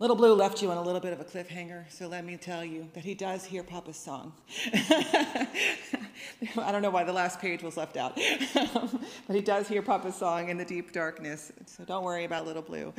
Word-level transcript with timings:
Little 0.00 0.16
Blue 0.16 0.32
left 0.32 0.62
you 0.62 0.70
on 0.70 0.78
a 0.78 0.82
little 0.82 0.98
bit 0.98 1.12
of 1.12 1.20
a 1.20 1.24
cliffhanger, 1.24 1.84
so 1.90 2.08
let 2.08 2.24
me 2.24 2.38
tell 2.38 2.64
you 2.64 2.88
that 2.94 3.04
he 3.04 3.14
does 3.14 3.44
hear 3.44 3.62
Papa's 3.62 3.98
song. 3.98 4.32
I 6.56 6.72
don't 6.72 6.80
know 6.80 6.88
why 6.88 7.04
the 7.04 7.12
last 7.12 7.38
page 7.38 7.62
was 7.62 7.76
left 7.76 7.98
out, 7.98 8.18
but 8.54 9.36
he 9.36 9.42
does 9.42 9.68
hear 9.68 9.82
Papa's 9.82 10.14
song 10.14 10.48
in 10.48 10.56
the 10.56 10.64
deep 10.64 10.92
darkness, 10.92 11.52
so 11.66 11.84
don't 11.84 12.02
worry 12.02 12.24
about 12.24 12.46
Little 12.46 12.62
Blue. 12.62 12.94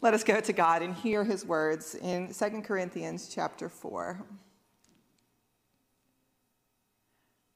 Let 0.00 0.14
us 0.14 0.22
go 0.22 0.40
to 0.40 0.52
God 0.52 0.82
and 0.82 0.94
hear 0.94 1.24
his 1.24 1.44
words 1.44 1.96
in 1.96 2.32
2 2.32 2.62
Corinthians 2.62 3.28
chapter 3.28 3.68
4. 3.68 4.24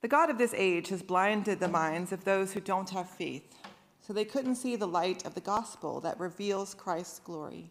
The 0.03 0.08
God 0.08 0.29
of 0.29 0.39
this 0.39 0.54
age 0.54 0.89
has 0.89 1.04
blinded 1.04 1.61
the 1.61 1.68
minds 1.68 2.11
of 2.11 2.25
those 2.25 2.53
who 2.53 2.58
don't 2.58 2.90
have 2.90 3.08
faith, 3.08 3.54
so 4.00 4.12
they 4.12 4.25
couldn't 4.25 4.57
see 4.57 4.75
the 4.75 4.89
light 4.89 5.25
of 5.25 5.36
the 5.36 5.40
gospel 5.40 6.00
that 6.00 6.18
reveals 6.18 6.75
Christ's 6.75 7.21
glory. 7.21 7.71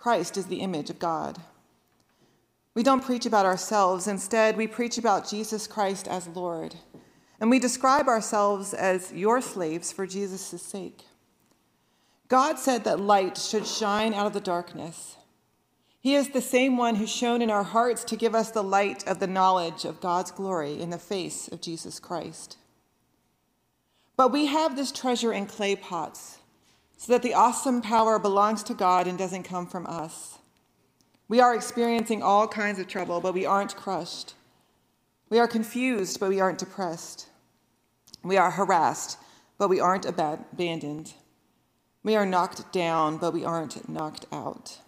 Christ 0.00 0.38
is 0.38 0.46
the 0.46 0.60
image 0.60 0.88
of 0.88 0.98
God. 0.98 1.38
We 2.74 2.82
don't 2.82 3.04
preach 3.04 3.26
about 3.26 3.44
ourselves. 3.44 4.06
Instead, 4.06 4.56
we 4.56 4.66
preach 4.66 4.96
about 4.96 5.28
Jesus 5.28 5.66
Christ 5.66 6.08
as 6.08 6.26
Lord. 6.26 6.74
And 7.38 7.50
we 7.50 7.58
describe 7.58 8.08
ourselves 8.08 8.72
as 8.72 9.12
your 9.12 9.42
slaves 9.42 9.92
for 9.92 10.06
Jesus' 10.06 10.62
sake. 10.62 11.02
God 12.28 12.58
said 12.58 12.84
that 12.84 12.98
light 12.98 13.36
should 13.36 13.66
shine 13.66 14.14
out 14.14 14.26
of 14.26 14.32
the 14.32 14.40
darkness. 14.40 15.16
He 16.00 16.14
is 16.14 16.30
the 16.30 16.40
same 16.40 16.78
one 16.78 16.94
who 16.94 17.06
shone 17.06 17.42
in 17.42 17.50
our 17.50 17.64
hearts 17.64 18.02
to 18.04 18.16
give 18.16 18.34
us 18.34 18.50
the 18.50 18.62
light 18.62 19.06
of 19.06 19.18
the 19.18 19.26
knowledge 19.26 19.84
of 19.84 20.00
God's 20.00 20.30
glory 20.30 20.80
in 20.80 20.88
the 20.88 20.98
face 20.98 21.46
of 21.48 21.60
Jesus 21.60 22.00
Christ. 22.00 22.56
But 24.16 24.32
we 24.32 24.46
have 24.46 24.76
this 24.76 24.92
treasure 24.92 25.32
in 25.32 25.44
clay 25.44 25.76
pots 25.76 26.39
so 27.00 27.12
that 27.12 27.22
the 27.22 27.32
awesome 27.32 27.80
power 27.80 28.18
belongs 28.18 28.62
to 28.62 28.74
God 28.74 29.06
and 29.06 29.16
doesn't 29.16 29.44
come 29.44 29.66
from 29.66 29.86
us. 29.86 30.36
We 31.28 31.40
are 31.40 31.54
experiencing 31.54 32.22
all 32.22 32.46
kinds 32.46 32.78
of 32.78 32.88
trouble, 32.88 33.22
but 33.22 33.32
we 33.32 33.46
aren't 33.46 33.74
crushed. 33.74 34.34
We 35.30 35.38
are 35.38 35.48
confused, 35.48 36.20
but 36.20 36.28
we 36.28 36.40
aren't 36.40 36.58
depressed. 36.58 37.26
We 38.22 38.36
are 38.36 38.50
harassed, 38.50 39.16
but 39.56 39.70
we 39.70 39.80
aren't 39.80 40.04
abandoned. 40.04 41.14
We 42.02 42.16
are 42.16 42.26
knocked 42.26 42.70
down, 42.70 43.16
but 43.16 43.32
we 43.32 43.46
aren't 43.46 43.88
knocked 43.88 44.26
out. 44.30 44.80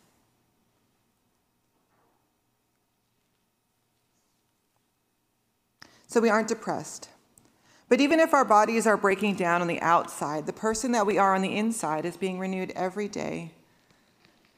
So 6.08 6.20
we 6.20 6.28
aren't 6.28 6.48
depressed. 6.48 7.08
But 7.92 8.00
even 8.00 8.20
if 8.20 8.32
our 8.32 8.46
bodies 8.46 8.86
are 8.86 8.96
breaking 8.96 9.34
down 9.34 9.60
on 9.60 9.68
the 9.68 9.82
outside, 9.82 10.46
the 10.46 10.52
person 10.54 10.92
that 10.92 11.04
we 11.04 11.18
are 11.18 11.34
on 11.34 11.42
the 11.42 11.54
inside 11.54 12.06
is 12.06 12.16
being 12.16 12.38
renewed 12.38 12.72
every 12.74 13.06
day. 13.06 13.52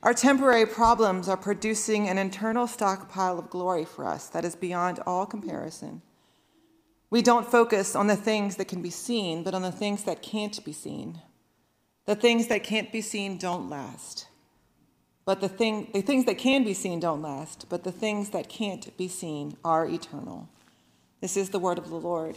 Our 0.04 0.14
temporary 0.14 0.66
problems 0.66 1.28
are 1.28 1.36
producing 1.36 2.06
an 2.08 2.16
internal 2.16 2.68
stockpile 2.68 3.36
of 3.40 3.50
glory 3.50 3.84
for 3.84 4.06
us 4.06 4.28
that 4.28 4.44
is 4.44 4.54
beyond 4.54 5.00
all 5.04 5.26
comparison. 5.26 6.00
We 7.10 7.22
don't 7.22 7.50
focus 7.50 7.96
on 7.96 8.06
the 8.06 8.14
things 8.14 8.54
that 8.54 8.68
can 8.68 8.82
be 8.82 8.90
seen, 8.90 9.42
but 9.42 9.52
on 9.52 9.62
the 9.62 9.72
things 9.72 10.04
that 10.04 10.22
can't 10.22 10.64
be 10.64 10.72
seen. 10.72 11.20
The 12.06 12.14
things 12.14 12.46
that 12.46 12.62
can't 12.62 12.92
be 12.92 13.00
seen 13.00 13.36
don't 13.36 13.68
last. 13.68 14.28
But 15.24 15.40
the, 15.40 15.48
thing, 15.48 15.90
the 15.92 16.02
things 16.02 16.26
that 16.26 16.38
can 16.38 16.62
be 16.62 16.72
seen 16.72 17.00
don't 17.00 17.20
last, 17.20 17.66
but 17.68 17.82
the 17.82 17.90
things 17.90 18.30
that 18.30 18.48
can't 18.48 18.96
be 18.96 19.08
seen 19.08 19.56
are 19.64 19.88
eternal. 19.88 20.48
This 21.20 21.36
is 21.36 21.50
the 21.50 21.58
word 21.58 21.78
of 21.78 21.88
the 21.88 21.96
Lord. 21.96 22.36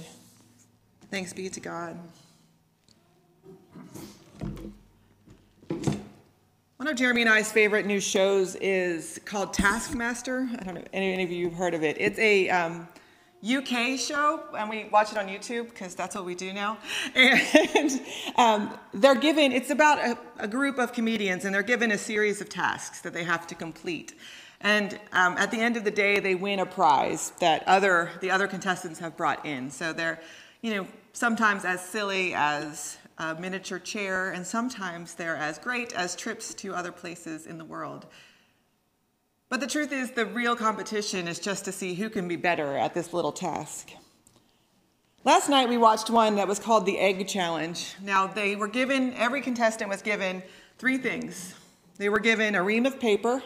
Thanks 1.10 1.32
be 1.32 1.48
to 1.50 1.60
God. 1.62 1.98
One 5.68 6.88
of 6.88 6.98
Jeremy 6.98 7.22
and 7.22 7.30
I's 7.30 7.50
favorite 7.50 7.86
new 7.86 8.02
shows 8.02 8.56
is 8.56 9.18
called 9.24 9.54
Taskmaster. 9.54 10.50
I 10.60 10.64
don't 10.64 10.76
know 10.76 10.82
if 10.82 10.88
any 10.92 11.24
of 11.24 11.32
you 11.32 11.46
have 11.46 11.58
heard 11.58 11.74
of 11.74 11.84
it. 11.84 11.96
It's 11.98 12.20
a 12.20 12.50
um, 12.50 12.90
UK 13.42 13.98
show, 13.98 14.44
and 14.58 14.70
we 14.70 14.90
watch 14.92 15.14
it 15.14 15.18
on 15.18 15.28
YouTube 15.28 15.70
because 15.70 15.96
that's 15.96 16.14
what 16.14 16.26
we 16.26 16.36
do 16.36 16.52
now. 16.52 16.78
And 17.16 18.02
um, 18.36 18.78
they're 18.94 19.16
given, 19.16 19.54
it's 19.54 19.70
about 19.70 20.00
a, 20.00 20.18
a, 20.40 20.48
group 20.48 20.78
of 20.78 20.92
comedians, 20.92 21.46
and 21.46 21.56
they're 21.56 21.64
given 21.64 21.92
a 21.92 21.98
series 21.98 22.42
of 22.42 22.50
tasks 22.50 23.00
that 23.02 23.14
they 23.14 23.24
have 23.24 23.48
to 23.48 23.56
complete. 23.56 24.14
And 24.60 25.00
um, 25.14 25.38
at 25.38 25.52
the 25.52 25.60
end 25.60 25.78
of 25.78 25.86
the 25.86 25.92
day, 25.92 26.20
they 26.20 26.36
win 26.36 26.60
a 26.60 26.66
prize 26.66 27.32
that 27.40 27.66
other, 27.66 28.12
the 28.20 28.30
other 28.30 28.48
contestants 28.48 29.00
have 29.00 29.16
brought 29.16 29.46
in. 29.46 29.72
So 29.72 29.94
they're 29.94 30.20
you 30.62 30.76
know, 30.76 30.88
sometimes 31.14 31.66
as 31.66 31.82
silly 31.82 32.34
as 32.34 32.98
a 33.18 33.36
miniature 33.36 33.80
chair, 33.80 34.32
and 34.32 34.46
sometimes 34.46 35.16
they're 35.16 35.36
as 35.36 35.58
great 35.58 35.94
as 35.94 36.16
trips 36.16 36.54
to 36.56 36.74
other 36.74 36.92
places 36.92 37.48
in 37.48 37.58
the 37.58 37.66
world. 37.66 38.06
But 39.50 39.60
the 39.60 39.68
truth 39.68 39.92
is, 39.92 40.12
the 40.12 40.26
real 40.26 40.56
competition 40.56 41.28
is 41.28 41.40
just 41.40 41.66
to 41.66 41.72
see 41.72 41.94
who 41.94 42.10
can 42.10 42.28
be 42.28 42.36
better 42.36 42.78
at 42.78 42.94
this 42.94 43.14
little 43.14 43.32
task. 43.32 43.92
Last 45.24 45.50
night 45.50 45.70
we 45.70 45.78
watched 45.78 46.10
one 46.10 46.36
that 46.36 46.48
was 46.48 46.60
called 46.60 46.86
the 46.86 47.00
Egg 47.00 47.28
Challenge. 47.28 47.96
Now, 48.02 48.28
they 48.28 48.56
were 48.56 48.68
given, 48.68 49.14
every 49.14 49.42
contestant 49.42 49.90
was 49.90 50.02
given 50.02 50.44
three 50.78 50.98
things. 50.98 51.56
They 51.98 52.10
were 52.10 52.20
given 52.20 52.56
a 52.56 52.64
ream 52.64 52.86
of 52.86 53.00
paper, 53.00 53.42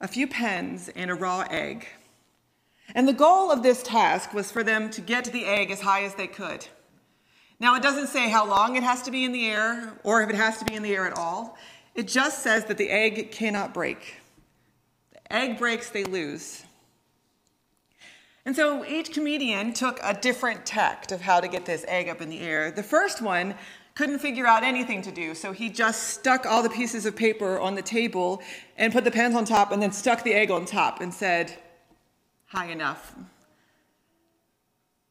a 0.00 0.08
few 0.08 0.26
pens, 0.26 0.90
and 0.96 1.10
a 1.10 1.14
raw 1.14 1.46
egg. 1.50 1.86
And 2.94 3.06
the 3.06 3.12
goal 3.12 3.50
of 3.50 3.62
this 3.62 3.82
task 3.82 4.32
was 4.32 4.50
for 4.50 4.64
them 4.64 4.90
to 4.90 5.00
get 5.00 5.24
the 5.26 5.44
egg 5.44 5.70
as 5.70 5.80
high 5.80 6.04
as 6.04 6.14
they 6.14 6.26
could. 6.26 6.66
Now, 7.60 7.74
it 7.74 7.82
doesn't 7.82 8.06
say 8.06 8.28
how 8.28 8.46
long 8.46 8.76
it 8.76 8.82
has 8.82 9.02
to 9.02 9.10
be 9.10 9.24
in 9.24 9.32
the 9.32 9.46
air 9.48 9.98
or 10.04 10.22
if 10.22 10.30
it 10.30 10.36
has 10.36 10.58
to 10.58 10.64
be 10.64 10.74
in 10.74 10.82
the 10.82 10.94
air 10.94 11.06
at 11.06 11.18
all. 11.18 11.56
It 11.94 12.06
just 12.06 12.42
says 12.42 12.64
that 12.66 12.78
the 12.78 12.88
egg 12.88 13.32
cannot 13.32 13.74
break. 13.74 14.14
The 15.12 15.32
egg 15.32 15.58
breaks, 15.58 15.90
they 15.90 16.04
lose. 16.04 16.64
And 18.46 18.54
so 18.56 18.84
each 18.86 19.12
comedian 19.12 19.72
took 19.72 19.98
a 20.02 20.14
different 20.14 20.64
tact 20.64 21.12
of 21.12 21.20
how 21.20 21.40
to 21.40 21.48
get 21.48 21.66
this 21.66 21.84
egg 21.88 22.08
up 22.08 22.22
in 22.22 22.30
the 22.30 22.40
air. 22.40 22.70
The 22.70 22.82
first 22.82 23.20
one 23.20 23.54
couldn't 23.94 24.20
figure 24.20 24.46
out 24.46 24.62
anything 24.62 25.02
to 25.02 25.10
do, 25.10 25.34
so 25.34 25.50
he 25.50 25.68
just 25.68 26.04
stuck 26.04 26.46
all 26.46 26.62
the 26.62 26.70
pieces 26.70 27.04
of 27.04 27.16
paper 27.16 27.58
on 27.58 27.74
the 27.74 27.82
table 27.82 28.40
and 28.76 28.92
put 28.92 29.02
the 29.02 29.10
pens 29.10 29.34
on 29.34 29.44
top 29.44 29.72
and 29.72 29.82
then 29.82 29.90
stuck 29.90 30.22
the 30.22 30.32
egg 30.32 30.52
on 30.52 30.64
top 30.64 31.00
and 31.00 31.12
said, 31.12 31.58
high 32.48 32.66
enough. 32.66 33.14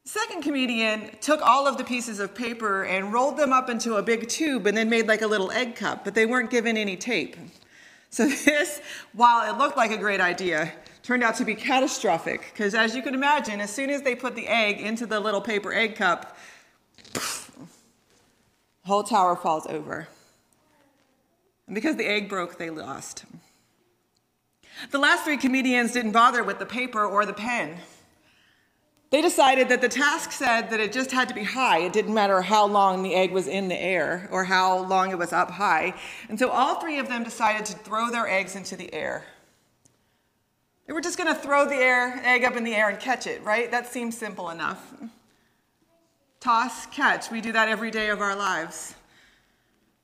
Second 0.04 0.42
comedian 0.42 1.10
took 1.20 1.40
all 1.42 1.66
of 1.66 1.76
the 1.76 1.84
pieces 1.84 2.18
of 2.18 2.34
paper 2.34 2.84
and 2.84 3.12
rolled 3.12 3.36
them 3.36 3.52
up 3.52 3.68
into 3.68 3.96
a 3.96 4.02
big 4.02 4.28
tube 4.28 4.66
and 4.66 4.76
then 4.76 4.88
made 4.88 5.06
like 5.06 5.22
a 5.22 5.26
little 5.26 5.50
egg 5.52 5.76
cup, 5.76 6.04
but 6.04 6.14
they 6.14 6.26
weren't 6.26 6.50
given 6.50 6.76
any 6.76 6.96
tape. 6.96 7.36
So 8.10 8.26
this, 8.44 8.80
while 9.12 9.52
it 9.52 9.58
looked 9.58 9.76
like 9.76 9.90
a 9.90 9.98
great 9.98 10.20
idea, 10.20 10.72
turned 11.02 11.22
out 11.22 11.36
to 11.36 11.44
be 11.44 11.54
catastrophic 11.54 12.50
because 12.52 12.74
as 12.74 12.96
you 12.96 13.02
can 13.02 13.14
imagine, 13.14 13.60
as 13.60 13.70
soon 13.70 13.90
as 13.90 14.02
they 14.02 14.14
put 14.14 14.34
the 14.34 14.48
egg 14.48 14.80
into 14.80 15.06
the 15.06 15.20
little 15.20 15.40
paper 15.40 15.72
egg 15.72 15.94
cup, 15.94 16.36
the 17.12 17.20
whole 18.84 19.04
tower 19.04 19.36
falls 19.36 19.66
over. 19.66 20.08
And 21.66 21.74
because 21.74 21.96
the 21.96 22.06
egg 22.08 22.30
broke, 22.30 22.56
they 22.58 22.70
lost. 22.70 23.26
The 24.90 24.98
last 24.98 25.24
three 25.24 25.36
comedians 25.36 25.92
didn't 25.92 26.12
bother 26.12 26.42
with 26.42 26.58
the 26.58 26.66
paper 26.66 27.04
or 27.04 27.26
the 27.26 27.32
pen. 27.32 27.78
They 29.10 29.22
decided 29.22 29.70
that 29.70 29.80
the 29.80 29.88
task 29.88 30.32
said 30.32 30.68
that 30.70 30.80
it 30.80 30.92
just 30.92 31.12
had 31.12 31.28
to 31.28 31.34
be 31.34 31.42
high. 31.42 31.78
It 31.78 31.94
didn't 31.94 32.12
matter 32.12 32.42
how 32.42 32.66
long 32.66 33.02
the 33.02 33.14
egg 33.14 33.32
was 33.32 33.46
in 33.46 33.68
the 33.68 33.80
air 33.80 34.28
or 34.30 34.44
how 34.44 34.84
long 34.84 35.10
it 35.10 35.18
was 35.18 35.32
up 35.32 35.50
high. 35.50 35.94
And 36.28 36.38
so 36.38 36.50
all 36.50 36.74
three 36.74 36.98
of 36.98 37.08
them 37.08 37.24
decided 37.24 37.64
to 37.66 37.78
throw 37.78 38.10
their 38.10 38.28
eggs 38.28 38.54
into 38.54 38.76
the 38.76 38.92
air. 38.92 39.24
They 40.86 40.92
were 40.92 41.00
just 41.00 41.16
going 41.16 41.34
to 41.34 41.40
throw 41.40 41.66
the 41.66 41.76
air, 41.76 42.20
egg 42.22 42.44
up 42.44 42.56
in 42.56 42.64
the 42.64 42.74
air 42.74 42.90
and 42.90 43.00
catch 43.00 43.26
it, 43.26 43.42
right? 43.42 43.70
That 43.70 43.86
seems 43.86 44.16
simple 44.16 44.50
enough. 44.50 44.94
Toss, 46.40 46.86
catch. 46.86 47.30
We 47.30 47.40
do 47.40 47.52
that 47.52 47.68
every 47.68 47.90
day 47.90 48.10
of 48.10 48.20
our 48.20 48.36
lives. 48.36 48.94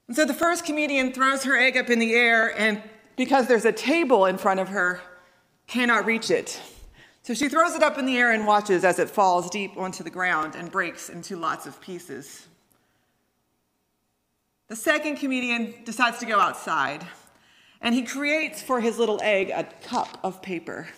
And 0.08 0.16
so 0.16 0.24
the 0.24 0.34
first 0.34 0.64
comedian 0.64 1.12
throws 1.12 1.44
her 1.44 1.56
egg 1.56 1.76
up 1.76 1.90
in 1.90 1.98
the 1.98 2.14
air 2.14 2.58
and 2.58 2.82
because 3.16 3.46
there's 3.46 3.64
a 3.64 3.72
table 3.72 4.26
in 4.26 4.38
front 4.38 4.60
of 4.60 4.68
her, 4.68 5.00
cannot 5.66 6.06
reach 6.06 6.30
it. 6.30 6.60
So 7.22 7.32
she 7.32 7.48
throws 7.48 7.74
it 7.74 7.82
up 7.82 7.98
in 7.98 8.06
the 8.06 8.18
air 8.18 8.32
and 8.32 8.46
watches 8.46 8.84
as 8.84 8.98
it 8.98 9.08
falls 9.08 9.48
deep 9.48 9.76
onto 9.76 10.04
the 10.04 10.10
ground 10.10 10.54
and 10.54 10.70
breaks 10.70 11.08
into 11.08 11.36
lots 11.36 11.66
of 11.66 11.80
pieces. 11.80 12.46
The 14.68 14.76
second 14.76 15.16
comedian 15.16 15.74
decides 15.84 16.18
to 16.18 16.26
go 16.26 16.38
outside 16.38 17.06
and 17.80 17.94
he 17.94 18.02
creates 18.02 18.62
for 18.62 18.80
his 18.80 18.98
little 18.98 19.20
egg 19.22 19.50
a 19.50 19.64
cup 19.86 20.18
of 20.22 20.42
paper. 20.42 20.88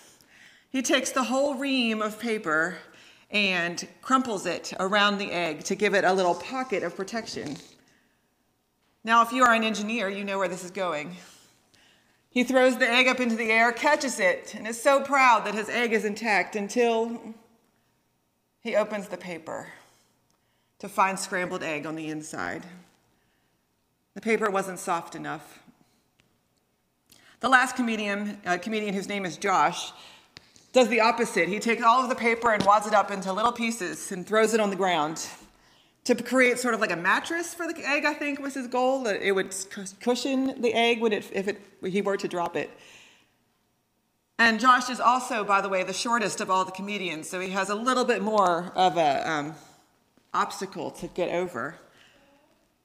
He 0.69 0.81
takes 0.81 1.11
the 1.11 1.23
whole 1.23 1.55
ream 1.55 2.01
of 2.01 2.19
paper 2.19 2.77
and 3.29 3.87
crumples 4.01 4.45
it 4.45 4.73
around 4.79 5.17
the 5.17 5.31
egg 5.31 5.63
to 5.65 5.75
give 5.75 5.93
it 5.93 6.05
a 6.05 6.13
little 6.13 6.35
pocket 6.35 6.83
of 6.83 6.95
protection. 6.95 7.57
Now, 9.03 9.21
if 9.21 9.31
you 9.31 9.43
are 9.43 9.53
an 9.53 9.63
engineer, 9.63 10.09
you 10.09 10.23
know 10.23 10.37
where 10.37 10.47
this 10.47 10.63
is 10.63 10.71
going. 10.71 11.15
He 12.37 12.43
throws 12.43 12.77
the 12.77 12.87
egg 12.87 13.07
up 13.07 13.19
into 13.19 13.35
the 13.35 13.49
air, 13.49 13.71
catches 13.71 14.19
it, 14.19 14.53
and 14.53 14.67
is 14.67 14.79
so 14.79 15.01
proud 15.01 15.43
that 15.47 15.55
his 15.55 15.69
egg 15.69 15.91
is 15.91 16.05
intact 16.05 16.55
until 16.55 17.33
he 18.59 18.75
opens 18.75 19.07
the 19.07 19.17
paper 19.17 19.69
to 20.77 20.87
find 20.87 21.17
scrambled 21.17 21.63
egg 21.63 21.87
on 21.87 21.95
the 21.95 22.09
inside. 22.09 22.61
The 24.13 24.21
paper 24.21 24.51
wasn't 24.51 24.77
soft 24.77 25.15
enough. 25.15 25.63
The 27.39 27.49
last 27.49 27.75
comedian, 27.75 28.39
a 28.45 28.59
comedian 28.59 28.93
whose 28.93 29.09
name 29.09 29.25
is 29.25 29.37
Josh, 29.37 29.91
does 30.73 30.89
the 30.89 30.99
opposite. 30.99 31.49
He 31.49 31.57
takes 31.57 31.81
all 31.81 32.03
of 32.03 32.09
the 32.09 32.15
paper 32.15 32.51
and 32.51 32.61
wads 32.61 32.85
it 32.85 32.93
up 32.93 33.09
into 33.09 33.33
little 33.33 33.51
pieces 33.51 34.11
and 34.11 34.27
throws 34.27 34.53
it 34.53 34.59
on 34.59 34.69
the 34.69 34.75
ground 34.75 35.27
to 36.07 36.15
create 36.15 36.57
sort 36.57 36.73
of 36.73 36.79
like 36.79 36.91
a 36.91 36.95
mattress 36.95 37.53
for 37.53 37.71
the 37.71 37.85
egg. 37.85 38.05
I 38.05 38.13
think 38.13 38.39
was 38.39 38.53
his 38.53 38.67
goal 38.67 39.03
that 39.03 39.21
it 39.21 39.33
would 39.33 39.53
cushion 39.99 40.61
the 40.61 40.73
egg 40.73 41.01
when 41.01 41.11
it, 41.11 41.29
if 41.33 41.47
it, 41.47 41.61
he 41.85 42.01
were 42.01 42.17
to 42.17 42.27
drop 42.27 42.55
it. 42.55 42.69
And 44.39 44.59
Josh 44.59 44.89
is 44.89 44.99
also, 44.99 45.43
by 45.43 45.61
the 45.61 45.69
way, 45.69 45.83
the 45.83 45.93
shortest 45.93 46.41
of 46.41 46.49
all 46.49 46.63
the 46.63 46.71
comedians, 46.71 47.27
so 47.27 47.39
he 47.39 47.49
has 47.49 47.69
a 47.69 47.75
little 47.75 48.05
bit 48.05 48.21
more 48.21 48.71
of 48.75 48.95
a 48.95 49.29
um, 49.29 49.55
obstacle 50.33 50.91
to 50.91 51.07
get 51.07 51.29
over. 51.29 51.75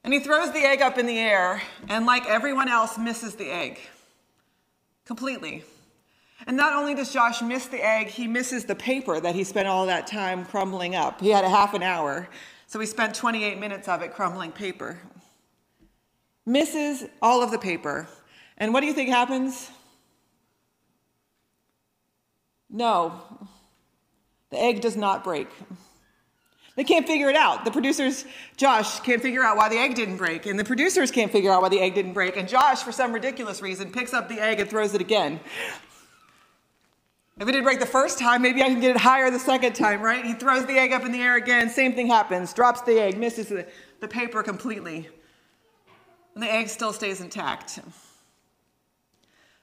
And 0.03 0.13
he 0.13 0.21
throws 0.21 0.53
the 0.53 0.61
egg 0.61 0.81
up 0.81 0.99
in 0.99 1.07
the 1.07 1.19
air, 1.19 1.63
and 1.89 2.07
like 2.07 2.27
everyone 2.27 2.69
else, 2.69 2.99
misses 2.99 3.37
the 3.37 3.51
egg 3.51 3.79
completely. 5.05 5.63
And 6.47 6.57
not 6.57 6.73
only 6.73 6.95
does 6.95 7.13
Josh 7.13 7.41
miss 7.43 7.67
the 7.67 7.85
egg, 7.85 8.09
he 8.09 8.27
misses 8.27 8.65
the 8.65 8.75
paper 8.75 9.21
that 9.21 9.35
he 9.35 9.45
spent 9.45 9.69
all 9.69 9.87
that 9.87 10.07
time 10.07 10.45
crumbling 10.45 10.97
up. 10.97 11.21
He 11.21 11.29
had 11.29 11.45
a 11.45 11.51
half 11.51 11.75
an 11.75 11.83
hour, 11.83 12.29
so 12.73 12.79
we 12.79 12.87
spent 12.87 13.15
28 13.15 13.59
minutes 13.59 13.87
of 13.87 14.01
it 14.01 14.15
crumbling 14.15 14.51
paper. 14.51 14.99
Misses 16.47 17.05
all 17.21 17.43
of 17.43 17.51
the 17.51 17.59
paper. 17.59 18.09
And 18.57 18.73
what 18.73 18.81
do 18.81 18.87
you 18.87 18.95
think 18.95 19.11
happens? 19.11 19.71
No, 22.71 23.21
the 24.49 24.59
egg 24.59 24.81
does 24.81 24.97
not 24.97 25.23
break. 25.23 25.49
They 26.75 26.85
can't 26.85 27.07
figure 27.07 27.29
it 27.29 27.37
out. 27.37 27.67
The 27.67 27.71
producers, 27.71 28.25
Josh, 28.57 29.01
can't 29.01 29.21
figure 29.21 29.43
out 29.43 29.59
why 29.59 29.69
the 29.69 29.77
egg 29.77 29.95
didn't 29.95 30.17
break, 30.17 30.47
and 30.47 30.59
the 30.59 30.65
producers 30.65 31.11
can't 31.11 31.31
figure 31.31 31.51
out 31.51 31.61
why 31.61 31.69
the 31.69 31.81
egg 31.81 31.95
didn't 31.95 32.15
break. 32.15 32.39
And 32.39 32.49
Josh, 32.49 32.83
for 32.83 32.91
some 32.91 33.13
ridiculous 33.13 33.61
reason, 33.61 33.93
picks 33.93 34.15
up 34.15 34.31
the 34.31 34.41
egg 34.41 34.61
and 34.61 34.71
throws 34.71 34.95
it 34.95 35.03
again. 35.03 35.41
If 37.39 37.49
it 37.49 37.53
didn't 37.53 37.65
break 37.65 37.81
the 37.81 37.87
first 37.87 38.19
time, 38.19 38.43
maybe 38.43 38.63
I 38.63 38.67
can 38.67 38.81
get 38.81 38.95
it 38.95 39.01
higher 39.01 39.31
the 39.31 39.39
second 39.39 39.75
time, 39.75 40.03
right? 40.03 40.25
He 40.25 40.35
throws 40.35 40.67
the 40.67 40.79
egg 40.79 40.93
up 40.93 41.05
in 41.05 41.13
the 41.13 41.21
air 41.21 41.37
again, 41.37 41.71
same 41.71 41.95
thing 41.95 42.07
happens, 42.07 42.53
drops 42.53 42.83
the 42.83 43.01
egg, 43.01 43.19
misses 43.19 43.49
the, 43.49 43.67
the 44.01 44.09
paper 44.09 44.43
completely. 44.43 45.09
And 46.35 46.43
the 46.43 46.53
egg 46.53 46.69
still 46.69 46.93
stays 46.93 47.21
intact. 47.21 47.81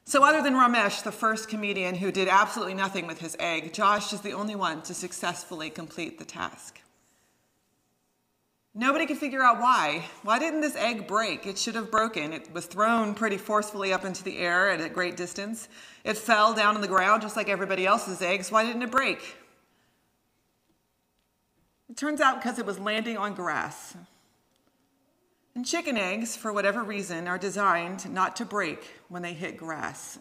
So, 0.05 0.23
other 0.23 0.41
than 0.41 0.55
Romesh, 0.55 1.03
the 1.03 1.11
first 1.11 1.49
comedian 1.49 1.93
who 1.93 2.11
did 2.11 2.27
absolutely 2.27 2.73
nothing 2.73 3.05
with 3.05 3.19
his 3.19 3.37
egg, 3.39 3.73
Josh 3.73 4.11
is 4.11 4.21
the 4.21 4.33
only 4.33 4.55
one 4.55 4.81
to 4.83 4.95
successfully 4.95 5.69
complete 5.69 6.17
the 6.17 6.25
task. 6.25 6.81
Nobody 8.79 9.05
could 9.05 9.17
figure 9.17 9.43
out 9.43 9.59
why. 9.59 10.05
Why 10.23 10.39
didn't 10.39 10.61
this 10.61 10.77
egg 10.77 11.05
break? 11.05 11.45
It 11.45 11.57
should 11.57 11.75
have 11.75 11.91
broken. 11.91 12.31
It 12.31 12.49
was 12.53 12.65
thrown 12.65 13.13
pretty 13.13 13.35
forcefully 13.35 13.91
up 13.91 14.05
into 14.05 14.23
the 14.23 14.37
air 14.37 14.69
at 14.69 14.79
a 14.79 14.87
great 14.87 15.17
distance. 15.17 15.67
It 16.05 16.17
fell 16.17 16.53
down 16.53 16.75
on 16.75 16.81
the 16.81 16.87
ground 16.87 17.21
just 17.21 17.35
like 17.35 17.49
everybody 17.49 17.85
else's 17.85 18.21
eggs. 18.21 18.53
Why 18.53 18.63
didn't 18.65 18.81
it 18.81 18.89
break? 18.89 19.35
It 21.89 21.97
turns 21.97 22.21
out 22.21 22.41
because 22.41 22.57
it 22.57 22.65
was 22.65 22.79
landing 22.79 23.17
on 23.17 23.33
grass. 23.33 23.97
And 25.55 25.65
chicken 25.65 25.97
eggs, 25.97 26.37
for 26.37 26.53
whatever 26.53 26.81
reason, 26.81 27.27
are 27.27 27.37
designed 27.37 28.09
not 28.09 28.37
to 28.37 28.45
break 28.45 28.81
when 29.09 29.23
they 29.23 29.33
hit 29.33 29.57
grass. 29.57 30.19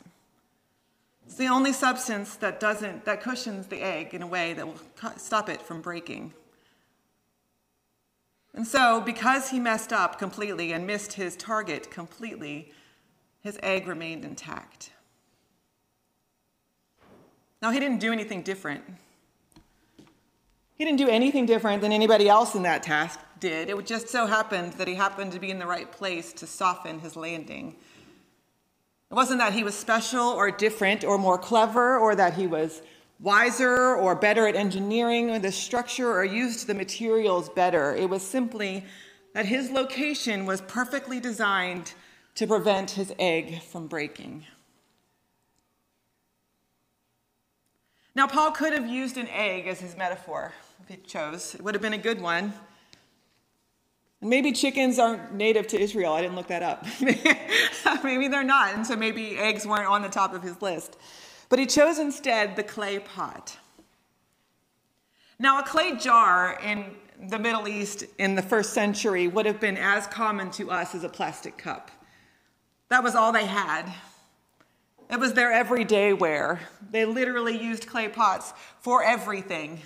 It's 1.26 1.36
the 1.36 1.46
only 1.46 1.72
substance 1.72 2.34
that 2.36 2.58
doesn't 2.58 3.04
that 3.04 3.22
cushions 3.22 3.68
the 3.68 3.80
egg 3.80 4.14
in 4.14 4.22
a 4.22 4.26
way 4.26 4.52
that 4.54 4.66
will 4.66 4.80
stop 5.16 5.48
it 5.48 5.62
from 5.62 5.80
breaking. 5.80 6.32
And 8.54 8.66
so, 8.66 9.00
because 9.00 9.50
he 9.50 9.60
messed 9.60 9.92
up 9.92 10.18
completely 10.18 10.72
and 10.72 10.86
missed 10.86 11.12
his 11.12 11.36
target 11.36 11.90
completely, 11.90 12.72
his 13.40 13.58
egg 13.62 13.86
remained 13.86 14.24
intact. 14.24 14.90
Now, 17.60 17.70
he 17.70 17.80
didn't 17.80 17.98
do 17.98 18.12
anything 18.12 18.42
different. 18.42 18.84
He 20.74 20.84
didn't 20.84 20.98
do 20.98 21.08
anything 21.08 21.44
different 21.44 21.82
than 21.82 21.92
anybody 21.92 22.28
else 22.28 22.54
in 22.54 22.62
that 22.62 22.82
task 22.84 23.18
did. 23.40 23.68
It 23.68 23.86
just 23.86 24.08
so 24.08 24.26
happened 24.26 24.74
that 24.74 24.86
he 24.86 24.94
happened 24.94 25.32
to 25.32 25.40
be 25.40 25.50
in 25.50 25.58
the 25.58 25.66
right 25.66 25.90
place 25.90 26.32
to 26.34 26.46
soften 26.46 27.00
his 27.00 27.16
landing. 27.16 27.74
It 29.10 29.14
wasn't 29.14 29.40
that 29.40 29.54
he 29.54 29.64
was 29.64 29.74
special 29.74 30.28
or 30.28 30.50
different 30.50 31.02
or 31.04 31.18
more 31.18 31.38
clever 31.38 31.98
or 31.98 32.14
that 32.14 32.34
he 32.34 32.46
was 32.46 32.82
wiser 33.20 33.96
or 33.96 34.14
better 34.14 34.46
at 34.46 34.54
engineering 34.54 35.40
the 35.40 35.52
structure 35.52 36.10
or 36.10 36.24
used 36.24 36.66
the 36.66 36.74
materials 36.74 37.48
better. 37.48 37.94
It 37.94 38.08
was 38.08 38.22
simply 38.22 38.84
that 39.34 39.46
his 39.46 39.70
location 39.70 40.46
was 40.46 40.60
perfectly 40.62 41.20
designed 41.20 41.94
to 42.36 42.46
prevent 42.46 42.92
his 42.92 43.12
egg 43.18 43.62
from 43.62 43.88
breaking. 43.88 44.44
Now, 48.14 48.26
Paul 48.26 48.50
could 48.50 48.72
have 48.72 48.88
used 48.88 49.16
an 49.16 49.28
egg 49.28 49.66
as 49.68 49.80
his 49.80 49.96
metaphor 49.96 50.52
if 50.82 50.88
he 50.88 50.96
chose. 50.96 51.54
It 51.54 51.62
would 51.62 51.74
have 51.74 51.82
been 51.82 51.92
a 51.92 51.98
good 51.98 52.20
one. 52.20 52.52
And 54.20 54.30
maybe 54.30 54.50
chickens 54.50 54.98
aren't 54.98 55.34
native 55.34 55.68
to 55.68 55.80
Israel. 55.80 56.14
I 56.14 56.22
didn't 56.22 56.34
look 56.34 56.48
that 56.48 56.62
up. 56.62 56.84
maybe 58.04 58.26
they're 58.26 58.42
not, 58.42 58.74
and 58.74 58.84
so 58.84 58.96
maybe 58.96 59.38
eggs 59.38 59.66
weren't 59.66 59.86
on 59.86 60.02
the 60.02 60.08
top 60.08 60.34
of 60.34 60.42
his 60.42 60.60
list. 60.60 60.96
But 61.48 61.58
he 61.58 61.66
chose 61.66 61.98
instead 61.98 62.56
the 62.56 62.62
clay 62.62 62.98
pot. 62.98 63.58
Now, 65.38 65.60
a 65.60 65.62
clay 65.62 65.96
jar 65.96 66.58
in 66.64 66.84
the 67.28 67.38
Middle 67.38 67.68
East 67.68 68.04
in 68.18 68.34
the 68.34 68.42
first 68.42 68.72
century 68.72 69.28
would 69.28 69.46
have 69.46 69.60
been 69.60 69.76
as 69.76 70.06
common 70.06 70.50
to 70.52 70.70
us 70.70 70.94
as 70.94 71.04
a 71.04 71.08
plastic 71.08 71.56
cup. 71.56 71.90
That 72.90 73.02
was 73.02 73.14
all 73.14 73.32
they 73.32 73.46
had. 73.46 73.92
It 75.10 75.18
was 75.18 75.32
their 75.32 75.52
everyday 75.52 76.12
wear. 76.12 76.60
They 76.90 77.04
literally 77.04 77.56
used 77.62 77.86
clay 77.86 78.08
pots 78.08 78.52
for 78.80 79.02
everything 79.02 79.80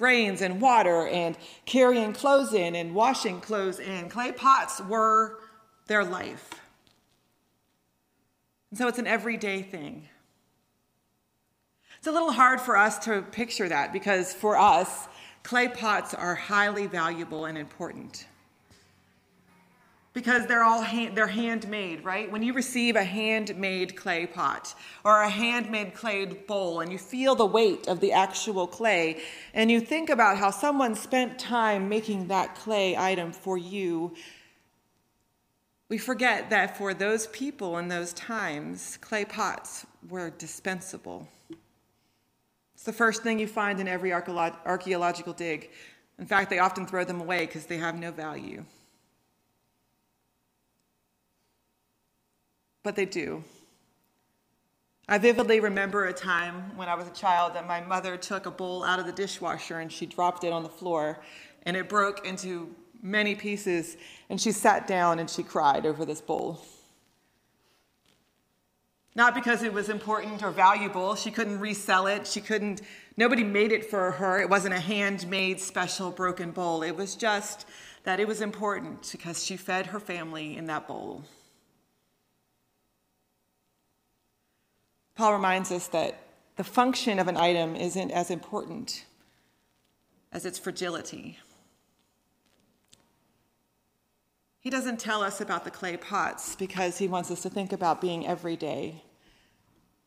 grains 0.00 0.40
and 0.40 0.62
water 0.62 1.06
and 1.08 1.36
carrying 1.66 2.14
clothes 2.14 2.54
in 2.54 2.74
and 2.74 2.94
washing 2.94 3.38
clothes 3.38 3.78
in. 3.78 4.08
Clay 4.08 4.32
pots 4.32 4.80
were 4.80 5.36
their 5.88 6.02
life. 6.02 6.48
And 8.70 8.78
so 8.78 8.88
it's 8.88 8.98
an 8.98 9.06
everyday 9.06 9.60
thing. 9.60 10.08
It's 12.00 12.06
a 12.06 12.12
little 12.12 12.32
hard 12.32 12.62
for 12.62 12.78
us 12.78 12.98
to 13.00 13.20
picture 13.20 13.68
that 13.68 13.92
because 13.92 14.32
for 14.32 14.56
us, 14.56 15.06
clay 15.42 15.68
pots 15.68 16.14
are 16.14 16.34
highly 16.34 16.86
valuable 16.86 17.44
and 17.44 17.58
important. 17.58 18.26
Because 20.14 20.46
they're 20.46 20.62
all 20.62 20.80
hand, 20.80 21.14
they're 21.14 21.26
handmade, 21.26 22.02
right? 22.02 22.32
When 22.32 22.42
you 22.42 22.54
receive 22.54 22.96
a 22.96 23.04
handmade 23.04 23.96
clay 23.96 24.26
pot 24.26 24.74
or 25.04 25.20
a 25.20 25.28
handmade 25.28 25.92
clay 25.92 26.24
bowl 26.24 26.80
and 26.80 26.90
you 26.90 26.96
feel 26.96 27.34
the 27.34 27.44
weight 27.44 27.86
of 27.86 28.00
the 28.00 28.12
actual 28.12 28.66
clay 28.66 29.20
and 29.52 29.70
you 29.70 29.78
think 29.78 30.08
about 30.08 30.38
how 30.38 30.50
someone 30.50 30.94
spent 30.94 31.38
time 31.38 31.90
making 31.90 32.28
that 32.28 32.54
clay 32.54 32.96
item 32.96 33.30
for 33.30 33.58
you, 33.58 34.14
we 35.90 35.98
forget 35.98 36.48
that 36.48 36.78
for 36.78 36.94
those 36.94 37.26
people 37.26 37.76
in 37.76 37.88
those 37.88 38.14
times, 38.14 38.96
clay 39.02 39.26
pots 39.26 39.84
were 40.08 40.30
dispensable. 40.30 41.28
It's 42.80 42.86
the 42.86 42.94
first 42.94 43.22
thing 43.22 43.38
you 43.38 43.46
find 43.46 43.78
in 43.78 43.86
every 43.86 44.10
archaeological 44.10 45.34
dig. 45.34 45.68
In 46.18 46.24
fact, 46.24 46.48
they 46.48 46.60
often 46.60 46.86
throw 46.86 47.04
them 47.04 47.20
away 47.20 47.44
because 47.44 47.66
they 47.66 47.76
have 47.76 47.94
no 47.94 48.10
value. 48.10 48.64
But 52.82 52.96
they 52.96 53.04
do. 53.04 53.44
I 55.06 55.18
vividly 55.18 55.60
remember 55.60 56.06
a 56.06 56.14
time 56.14 56.74
when 56.74 56.88
I 56.88 56.94
was 56.94 57.06
a 57.06 57.10
child 57.12 57.52
that 57.52 57.68
my 57.68 57.82
mother 57.82 58.16
took 58.16 58.46
a 58.46 58.50
bowl 58.50 58.82
out 58.82 58.98
of 58.98 59.04
the 59.04 59.12
dishwasher 59.12 59.80
and 59.80 59.92
she 59.92 60.06
dropped 60.06 60.44
it 60.44 60.50
on 60.50 60.62
the 60.62 60.70
floor 60.70 61.20
and 61.64 61.76
it 61.76 61.86
broke 61.86 62.26
into 62.26 62.74
many 63.02 63.34
pieces 63.34 63.98
and 64.30 64.40
she 64.40 64.52
sat 64.52 64.86
down 64.86 65.18
and 65.18 65.28
she 65.28 65.42
cried 65.42 65.84
over 65.84 66.06
this 66.06 66.22
bowl. 66.22 66.64
Not 69.16 69.34
because 69.34 69.62
it 69.62 69.72
was 69.72 69.88
important 69.88 70.42
or 70.42 70.50
valuable. 70.50 71.16
She 71.16 71.30
couldn't 71.30 71.58
resell 71.58 72.06
it. 72.06 72.26
She 72.26 72.40
couldn't, 72.40 72.82
nobody 73.16 73.42
made 73.42 73.72
it 73.72 73.84
for 73.84 74.12
her. 74.12 74.40
It 74.40 74.48
wasn't 74.48 74.74
a 74.74 74.80
handmade 74.80 75.60
special 75.60 76.10
broken 76.10 76.52
bowl. 76.52 76.82
It 76.82 76.96
was 76.96 77.16
just 77.16 77.66
that 78.04 78.20
it 78.20 78.28
was 78.28 78.40
important 78.40 79.08
because 79.12 79.44
she 79.44 79.56
fed 79.56 79.86
her 79.86 80.00
family 80.00 80.56
in 80.56 80.66
that 80.66 80.86
bowl. 80.86 81.24
Paul 85.16 85.32
reminds 85.34 85.70
us 85.70 85.88
that 85.88 86.18
the 86.56 86.64
function 86.64 87.18
of 87.18 87.28
an 87.28 87.36
item 87.36 87.76
isn't 87.76 88.10
as 88.10 88.30
important 88.30 89.04
as 90.32 90.46
its 90.46 90.58
fragility. 90.58 91.38
He 94.60 94.68
doesn't 94.68 95.00
tell 95.00 95.22
us 95.22 95.40
about 95.40 95.64
the 95.64 95.70
clay 95.70 95.96
pots 95.96 96.54
because 96.54 96.98
he 96.98 97.08
wants 97.08 97.30
us 97.30 97.40
to 97.42 97.50
think 97.50 97.72
about 97.72 98.02
being 98.02 98.26
everyday, 98.26 99.02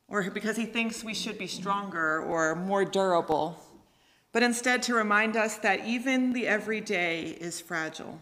or 0.08 0.30
because 0.30 0.58
he 0.58 0.66
thinks 0.66 1.04
we 1.04 1.16
should 1.16 1.40
be 1.40 1.48
stronger 1.48 2.22
or 2.22 2.54
more 2.54 2.86
durable, 2.86 3.60
but 4.32 4.44
instead 4.44 4.84
to 4.84 4.94
remind 4.94 5.36
us 5.36 5.58
that 5.58 5.88
even 5.88 6.34
the 6.34 6.48
everyday 6.48 7.24
is 7.24 7.60
fragile. 7.60 8.20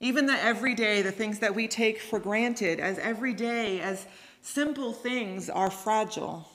Even 0.00 0.24
the 0.24 0.42
everyday, 0.42 1.02
the 1.02 1.12
things 1.12 1.40
that 1.40 1.54
we 1.54 1.68
take 1.68 2.00
for 2.00 2.18
granted 2.18 2.80
as 2.80 2.98
everyday, 2.98 3.80
as 3.80 4.06
simple 4.40 4.94
things, 4.94 5.50
are 5.50 5.70
fragile. 5.70 6.48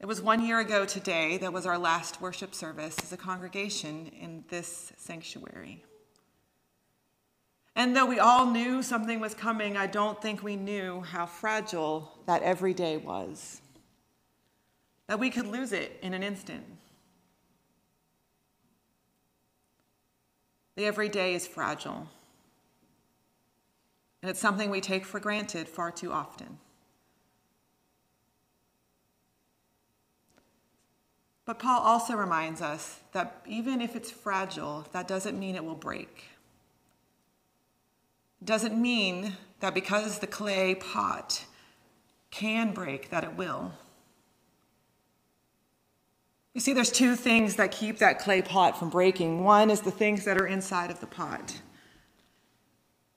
It 0.00 0.08
was 0.08 0.22
one 0.22 0.42
year 0.42 0.58
ago 0.58 0.86
today 0.86 1.36
that 1.38 1.52
was 1.52 1.66
our 1.66 1.76
last 1.76 2.22
worship 2.22 2.54
service 2.54 2.96
as 3.02 3.12
a 3.12 3.18
congregation 3.18 4.10
in 4.18 4.44
this 4.48 4.94
sanctuary. 4.96 5.84
And 7.76 7.94
though 7.94 8.06
we 8.06 8.18
all 8.18 8.46
knew 8.46 8.82
something 8.82 9.20
was 9.20 9.34
coming, 9.34 9.76
I 9.76 9.86
don't 9.86 10.20
think 10.20 10.42
we 10.42 10.56
knew 10.56 11.02
how 11.02 11.26
fragile 11.26 12.10
that 12.24 12.42
every 12.42 12.72
day 12.72 12.96
was. 12.96 13.60
That 15.06 15.18
we 15.18 15.28
could 15.28 15.46
lose 15.46 15.72
it 15.72 15.98
in 16.02 16.14
an 16.14 16.22
instant. 16.22 16.64
The 20.76 20.86
everyday 20.86 21.34
is 21.34 21.46
fragile. 21.46 22.08
And 24.22 24.30
it's 24.30 24.40
something 24.40 24.70
we 24.70 24.80
take 24.80 25.04
for 25.04 25.20
granted 25.20 25.68
far 25.68 25.90
too 25.90 26.10
often. 26.10 26.58
But 31.44 31.58
Paul 31.58 31.80
also 31.80 32.14
reminds 32.14 32.60
us 32.60 33.00
that 33.12 33.42
even 33.46 33.80
if 33.80 33.96
it's 33.96 34.10
fragile, 34.10 34.86
that 34.92 35.08
doesn't 35.08 35.38
mean 35.38 35.56
it 35.56 35.64
will 35.64 35.74
break. 35.74 36.24
Doesn't 38.42 38.80
mean 38.80 39.36
that 39.60 39.74
because 39.74 40.18
the 40.18 40.26
clay 40.26 40.74
pot 40.74 41.44
can 42.30 42.72
break, 42.72 43.10
that 43.10 43.24
it 43.24 43.34
will. 43.34 43.72
You 46.54 46.60
see, 46.60 46.72
there's 46.72 46.90
two 46.90 47.16
things 47.16 47.56
that 47.56 47.70
keep 47.70 47.98
that 47.98 48.18
clay 48.18 48.42
pot 48.42 48.78
from 48.78 48.90
breaking. 48.90 49.44
One 49.44 49.70
is 49.70 49.82
the 49.82 49.90
things 49.90 50.24
that 50.24 50.40
are 50.40 50.46
inside 50.46 50.90
of 50.90 51.00
the 51.00 51.06
pot. 51.06 51.60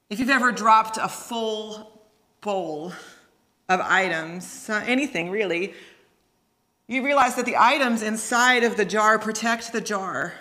If 0.10 0.20
you've 0.20 0.30
ever 0.30 0.52
dropped 0.52 0.98
a 0.98 1.08
full 1.08 2.04
bowl 2.42 2.94
of 3.70 3.80
items, 3.80 4.70
uh, 4.70 4.84
anything 4.86 5.32
really, 5.32 5.74
you 6.88 7.04
realize 7.04 7.36
that 7.36 7.46
the 7.46 7.58
items 7.58 8.02
inside 8.02 8.64
of 8.64 8.76
the 8.78 8.86
jar 8.86 9.18
protect 9.18 9.72
the 9.72 9.82
jar. 9.82 10.34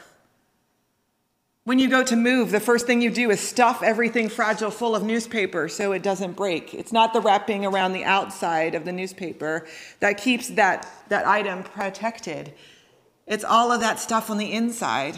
When 1.65 1.79
you 1.79 1.89
go 1.89 2.03
to 2.03 2.17
move, 2.17 2.51
the 2.51 2.59
first 2.59 2.87
thing 2.87 3.01
you 3.01 3.11
do 3.11 3.31
is 3.31 3.39
stuff 3.39 3.85
everything 3.85 4.29
fragile 4.29 4.73
full 4.73 4.97
of 4.97 5.05
newspaper 5.05 5.69
so 5.69 5.93
it 5.93 6.03
doesn't 6.03 6.33
break. 6.33 6.75
It's 6.75 6.93
not 6.93 7.13
the 7.13 7.21
wrapping 7.21 7.65
around 7.65 7.93
the 7.93 8.03
outside 8.03 8.75
of 8.75 8.85
the 8.85 8.91
newspaper 8.91 9.69
that 10.01 10.19
keeps 10.19 10.49
that, 10.49 10.89
that 11.09 11.25
item 11.25 11.63
protected. 11.63 12.53
It's 13.29 13.45
all 13.45 13.71
of 13.71 13.81
that 13.81 14.01
stuff 14.01 14.29
on 14.29 14.39
the 14.39 14.53
inside. 14.53 15.17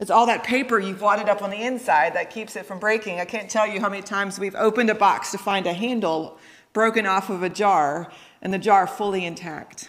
It's 0.00 0.10
all 0.10 0.24
that 0.26 0.44
paper 0.44 0.78
you've 0.78 1.02
wadded 1.02 1.28
up 1.28 1.42
on 1.42 1.50
the 1.50 1.62
inside 1.62 2.14
that 2.14 2.30
keeps 2.30 2.56
it 2.56 2.64
from 2.64 2.78
breaking. 2.78 3.20
I 3.20 3.26
can't 3.26 3.50
tell 3.50 3.66
you 3.66 3.80
how 3.80 3.90
many 3.90 4.02
times 4.02 4.38
we've 4.38 4.54
opened 4.54 4.88
a 4.88 4.94
box 4.94 5.30
to 5.32 5.38
find 5.38 5.66
a 5.66 5.74
handle 5.74 6.38
broken 6.72 7.04
off 7.04 7.28
of 7.28 7.42
a 7.42 7.50
jar 7.50 8.10
and 8.42 8.52
the 8.52 8.58
jar 8.58 8.86
fully 8.86 9.24
intact. 9.24 9.88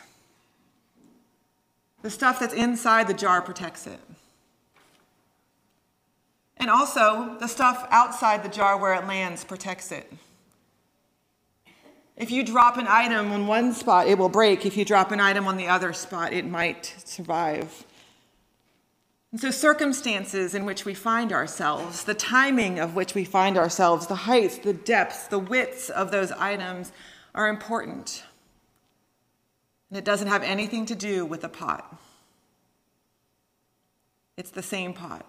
The 2.03 2.09
stuff 2.09 2.39
that's 2.39 2.53
inside 2.53 3.07
the 3.07 3.13
jar 3.13 3.41
protects 3.41 3.87
it. 3.87 3.99
And 6.57 6.69
also, 6.69 7.35
the 7.39 7.47
stuff 7.47 7.87
outside 7.89 8.43
the 8.43 8.49
jar 8.49 8.77
where 8.77 8.93
it 8.93 9.05
lands 9.07 9.43
protects 9.43 9.91
it. 9.91 10.09
If 12.15 12.29
you 12.29 12.43
drop 12.43 12.77
an 12.77 12.85
item 12.87 13.31
on 13.31 13.47
one 13.47 13.73
spot, 13.73 14.07
it 14.07 14.17
will 14.17 14.29
break. 14.29 14.65
If 14.65 14.77
you 14.77 14.85
drop 14.85 15.11
an 15.11 15.19
item 15.19 15.47
on 15.47 15.57
the 15.57 15.67
other 15.67 15.91
spot, 15.93 16.31
it 16.31 16.45
might 16.45 16.93
survive. 17.03 17.85
And 19.31 19.41
so, 19.41 19.49
circumstances 19.49 20.53
in 20.53 20.63
which 20.63 20.85
we 20.85 20.93
find 20.93 21.33
ourselves, 21.33 22.03
the 22.03 22.13
timing 22.13 22.77
of 22.77 22.95
which 22.95 23.15
we 23.15 23.25
find 23.25 23.57
ourselves, 23.57 24.05
the 24.05 24.15
heights, 24.15 24.59
the 24.59 24.73
depths, 24.73 25.25
the 25.27 25.39
widths 25.39 25.89
of 25.89 26.11
those 26.11 26.31
items 26.33 26.91
are 27.33 27.47
important. 27.47 28.23
And 29.93 29.99
it 29.99 30.05
doesn't 30.05 30.27
have 30.27 30.41
anything 30.41 30.87
to 30.87 30.95
do 30.95 31.23
with 31.23 31.41
the 31.41 31.49
pot, 31.49 32.01
it's 34.35 34.49
the 34.49 34.63
same 34.63 34.91
pot. 34.91 35.23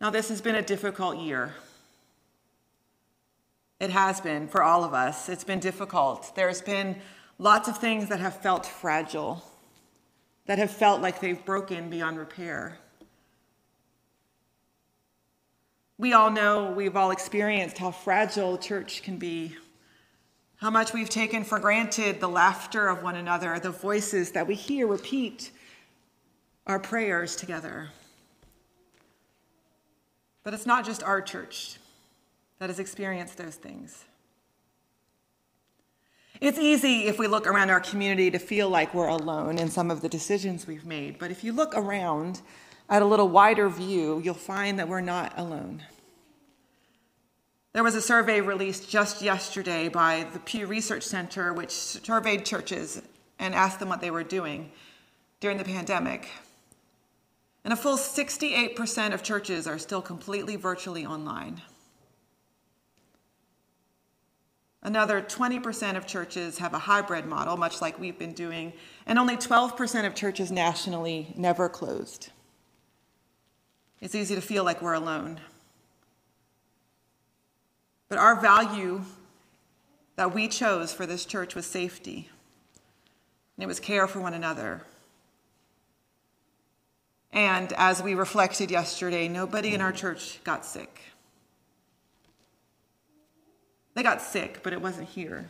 Now, 0.00 0.08
this 0.08 0.30
has 0.30 0.40
been 0.40 0.54
a 0.54 0.62
difficult 0.62 1.18
year. 1.18 1.52
It 3.78 3.90
has 3.90 4.22
been 4.22 4.48
for 4.48 4.62
all 4.62 4.82
of 4.82 4.94
us. 4.94 5.28
It's 5.28 5.44
been 5.44 5.60
difficult. 5.60 6.34
There's 6.34 6.62
been 6.62 6.96
lots 7.38 7.68
of 7.68 7.76
things 7.76 8.08
that 8.08 8.20
have 8.20 8.40
felt 8.40 8.64
fragile, 8.64 9.44
that 10.46 10.56
have 10.56 10.70
felt 10.70 11.02
like 11.02 11.20
they've 11.20 11.44
broken 11.44 11.90
beyond 11.90 12.16
repair. 12.16 12.78
We 15.98 16.14
all 16.14 16.30
know, 16.30 16.70
we've 16.70 16.96
all 16.96 17.10
experienced 17.10 17.76
how 17.76 17.90
fragile 17.90 18.56
church 18.56 19.02
can 19.02 19.18
be, 19.18 19.54
how 20.58 20.70
much 20.70 20.92
we've 20.92 21.08
taken 21.08 21.44
for 21.44 21.58
granted 21.58 22.20
the 22.20 22.28
laughter 22.28 22.88
of 22.88 23.02
one 23.02 23.16
another, 23.16 23.58
the 23.58 23.70
voices 23.70 24.32
that 24.32 24.46
we 24.46 24.54
hear 24.54 24.86
repeat 24.86 25.52
our 26.66 26.80
prayers 26.80 27.36
together. 27.36 27.88
But 30.42 30.54
it's 30.54 30.66
not 30.66 30.84
just 30.84 31.02
our 31.02 31.20
church 31.20 31.78
that 32.58 32.70
has 32.70 32.80
experienced 32.80 33.38
those 33.38 33.54
things. 33.54 34.04
It's 36.40 36.58
easy 36.58 37.06
if 37.06 37.18
we 37.18 37.26
look 37.26 37.46
around 37.46 37.70
our 37.70 37.80
community 37.80 38.30
to 38.30 38.38
feel 38.38 38.68
like 38.68 38.94
we're 38.94 39.08
alone 39.08 39.58
in 39.58 39.70
some 39.70 39.90
of 39.90 40.02
the 40.02 40.08
decisions 40.08 40.66
we've 40.66 40.86
made, 40.86 41.18
but 41.18 41.30
if 41.30 41.42
you 41.44 41.52
look 41.52 41.76
around 41.76 42.40
at 42.88 43.02
a 43.02 43.04
little 43.04 43.28
wider 43.28 43.68
view, 43.68 44.20
you'll 44.24 44.34
find 44.34 44.78
that 44.78 44.88
we're 44.88 45.00
not 45.00 45.32
alone. 45.36 45.82
There 47.78 47.84
was 47.84 47.94
a 47.94 48.02
survey 48.02 48.40
released 48.40 48.90
just 48.90 49.22
yesterday 49.22 49.88
by 49.88 50.26
the 50.32 50.40
Pew 50.40 50.66
Research 50.66 51.04
Center, 51.04 51.52
which 51.52 51.70
surveyed 51.70 52.44
churches 52.44 53.00
and 53.38 53.54
asked 53.54 53.78
them 53.78 53.88
what 53.88 54.00
they 54.00 54.10
were 54.10 54.24
doing 54.24 54.72
during 55.38 55.58
the 55.58 55.64
pandemic. 55.64 56.28
And 57.62 57.72
a 57.72 57.76
full 57.76 57.96
68% 57.96 59.14
of 59.14 59.22
churches 59.22 59.68
are 59.68 59.78
still 59.78 60.02
completely 60.02 60.56
virtually 60.56 61.06
online. 61.06 61.62
Another 64.82 65.22
20% 65.22 65.96
of 65.96 66.04
churches 66.04 66.58
have 66.58 66.74
a 66.74 66.80
hybrid 66.80 67.26
model, 67.26 67.56
much 67.56 67.80
like 67.80 67.96
we've 68.00 68.18
been 68.18 68.32
doing, 68.32 68.72
and 69.06 69.20
only 69.20 69.36
12% 69.36 70.04
of 70.04 70.16
churches 70.16 70.50
nationally 70.50 71.32
never 71.36 71.68
closed. 71.68 72.30
It's 74.00 74.16
easy 74.16 74.34
to 74.34 74.40
feel 74.40 74.64
like 74.64 74.82
we're 74.82 74.94
alone. 74.94 75.38
But 78.08 78.18
our 78.18 78.40
value 78.40 79.02
that 80.16 80.34
we 80.34 80.48
chose 80.48 80.92
for 80.92 81.06
this 81.06 81.24
church 81.24 81.54
was 81.54 81.66
safety, 81.66 82.28
and 83.56 83.64
it 83.64 83.66
was 83.66 83.80
care 83.80 84.06
for 84.06 84.20
one 84.20 84.34
another. 84.34 84.82
And 87.32 87.72
as 87.74 88.02
we 88.02 88.14
reflected 88.14 88.70
yesterday, 88.70 89.28
nobody 89.28 89.74
in 89.74 89.80
our 89.80 89.92
church 89.92 90.42
got 90.44 90.64
sick. 90.64 91.02
They 93.94 94.02
got 94.02 94.22
sick, 94.22 94.60
but 94.62 94.72
it 94.72 94.80
wasn't 94.80 95.08
here. 95.08 95.48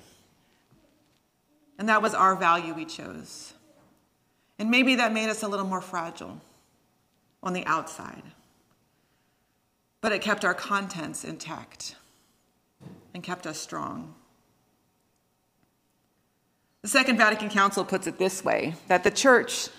And 1.78 1.88
that 1.88 2.02
was 2.02 2.14
our 2.14 2.34
value 2.34 2.74
we 2.74 2.84
chose. 2.84 3.52
And 4.58 4.70
maybe 4.70 4.96
that 4.96 5.12
made 5.12 5.28
us 5.28 5.42
a 5.42 5.48
little 5.48 5.66
more 5.66 5.80
fragile 5.80 6.40
on 7.42 7.52
the 7.52 7.64
outside. 7.66 8.22
But 10.00 10.12
it 10.12 10.20
kept 10.20 10.44
our 10.44 10.54
contents 10.54 11.24
intact 11.24 11.94
and 13.18 13.24
kept 13.24 13.48
us 13.48 13.58
strong. 13.58 14.14
The 16.82 16.88
Second 16.88 17.16
Vatican 17.16 17.50
Council 17.50 17.84
puts 17.84 18.06
it 18.06 18.16
this 18.16 18.44
way 18.44 18.76
that 18.86 19.02
the 19.02 19.10
church 19.10 19.70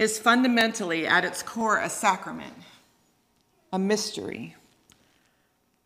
is 0.00 0.18
fundamentally, 0.18 1.06
at 1.06 1.22
its 1.22 1.42
core, 1.42 1.78
a 1.78 1.90
sacrament, 1.90 2.54
a 3.74 3.78
mystery 3.78 4.56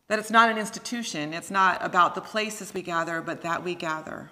that 0.07 0.17
it's 0.17 0.31
not 0.31 0.49
an 0.49 0.57
institution, 0.57 1.33
it's 1.33 1.51
not 1.51 1.83
about 1.83 2.15
the 2.15 2.21
places 2.21 2.73
we 2.73 2.81
gather, 2.81 3.19
but 3.19 3.41
that 3.41 3.65
we 3.65 3.75
gather. 3.75 4.31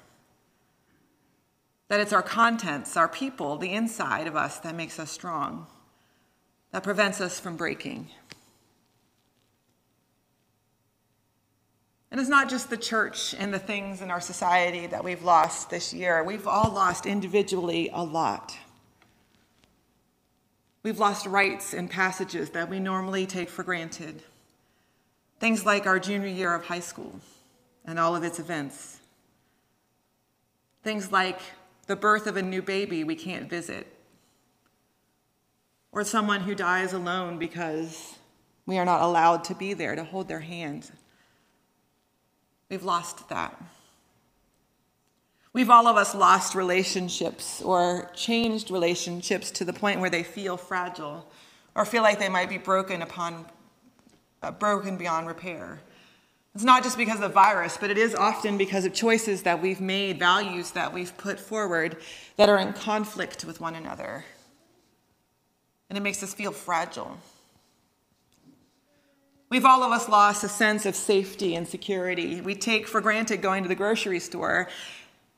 That 1.90 2.00
it's 2.00 2.14
our 2.14 2.24
contents, 2.24 2.96
our 2.96 3.10
people, 3.10 3.58
the 3.58 3.74
inside 3.74 4.28
of 4.28 4.38
us 4.38 4.60
that 4.60 4.76
makes 4.76 4.98
us 4.98 5.12
strong, 5.12 5.68
that 6.72 6.84
prevents 6.84 7.20
us 7.20 7.38
from 7.38 7.58
breaking. 7.58 8.08
And 12.16 12.22
it's 12.22 12.30
not 12.30 12.50
just 12.50 12.70
the 12.70 12.78
church 12.78 13.36
and 13.38 13.54
the 13.54 13.60
things 13.60 14.02
in 14.02 14.10
our 14.10 14.22
society 14.22 14.88
that 14.88 15.04
we've 15.04 15.22
lost 15.22 15.70
this 15.70 15.94
year. 15.94 16.24
We've 16.24 16.48
all 16.48 16.72
lost 16.72 17.06
individually 17.06 17.90
a 17.92 18.06
lot. 18.06 18.58
We've 20.82 20.98
lost 20.98 21.26
rites 21.26 21.74
and 21.74 21.92
passages 21.92 22.52
that 22.52 22.70
we 22.70 22.80
normally 22.80 23.26
take 23.26 23.50
for 23.50 23.64
granted. 23.64 24.24
Things 25.42 25.66
like 25.66 25.86
our 25.86 26.00
junior 26.00 26.30
year 26.30 26.56
of 26.56 26.64
high 26.64 26.80
school 26.80 27.20
and 27.84 28.00
all 28.00 28.16
of 28.16 28.24
its 28.24 28.40
events. 28.40 29.00
Things 30.84 31.12
like 31.12 31.42
the 31.88 31.98
birth 31.98 32.28
of 32.28 32.38
a 32.38 32.42
new 32.42 32.62
baby 32.62 33.04
we 33.04 33.16
can't 33.16 33.50
visit 33.50 33.88
or 35.92 36.06
someone 36.06 36.40
who 36.40 36.56
dies 36.56 36.94
alone 36.94 37.40
because 37.40 38.16
we 38.66 38.78
are 38.78 38.86
not 38.86 39.02
allowed 39.02 39.44
to 39.44 39.54
be 39.54 39.74
there 39.74 39.98
to 39.98 40.06
hold 40.06 40.30
their 40.30 40.40
hand. 40.40 40.90
We've 42.70 42.84
lost 42.84 43.30
that. 43.30 43.62
We've 45.54 45.70
all 45.70 45.88
of 45.88 45.96
us 45.96 46.14
lost 46.14 46.54
relationships 46.54 47.62
or 47.62 48.12
changed 48.14 48.72
relationships 48.72 49.52
to 49.52 49.64
the 49.64 49.72
point 49.72 50.02
where 50.02 50.10
they 50.10 50.24
feel 50.24 50.58
fragile 50.58 51.26
or 51.76 51.86
feel 51.86 52.04
like 52.04 52.20
they 52.20 52.30
might 52.30 52.50
be 52.50 52.58
broken 52.58 53.02
upon 53.02 53.46
uh, 54.44 54.52
broken 54.52 54.98
beyond 54.98 55.28
repair. 55.28 55.80
It's 56.54 56.64
not 56.64 56.84
just 56.84 56.98
because 56.98 57.16
of 57.16 57.22
the 57.22 57.30
virus, 57.30 57.78
but 57.78 57.90
it 57.90 57.98
is 57.98 58.16
often 58.16 58.58
because 58.58 58.86
of 58.86 58.94
choices 58.94 59.44
that 59.44 59.62
we've 59.62 59.82
made, 59.82 60.20
values 60.20 60.72
that 60.72 60.94
we've 60.94 61.16
put 61.18 61.40
forward 61.40 61.98
that 62.38 62.48
are 62.48 62.58
in 62.60 62.72
conflict 62.74 63.44
with 63.44 63.60
one 63.60 63.76
another. 63.76 64.24
And 65.90 65.98
it 65.98 66.02
makes 66.02 66.24
us 66.24 66.34
feel 66.34 66.52
fragile. 66.52 67.18
We've 69.56 69.64
all 69.64 69.84
of 69.84 69.94
us 69.94 70.10
lost 70.10 70.44
a 70.44 70.50
sense 70.50 70.86
of 70.86 70.98
safety 70.98 71.56
and 71.56 71.66
security. 71.66 72.42
We 72.42 72.56
take 72.56 72.90
for 72.90 73.00
granted 73.00 73.42
going 73.42 73.64
to 73.64 73.70
the 73.70 73.76
grocery 73.76 74.20
store. 74.20 74.68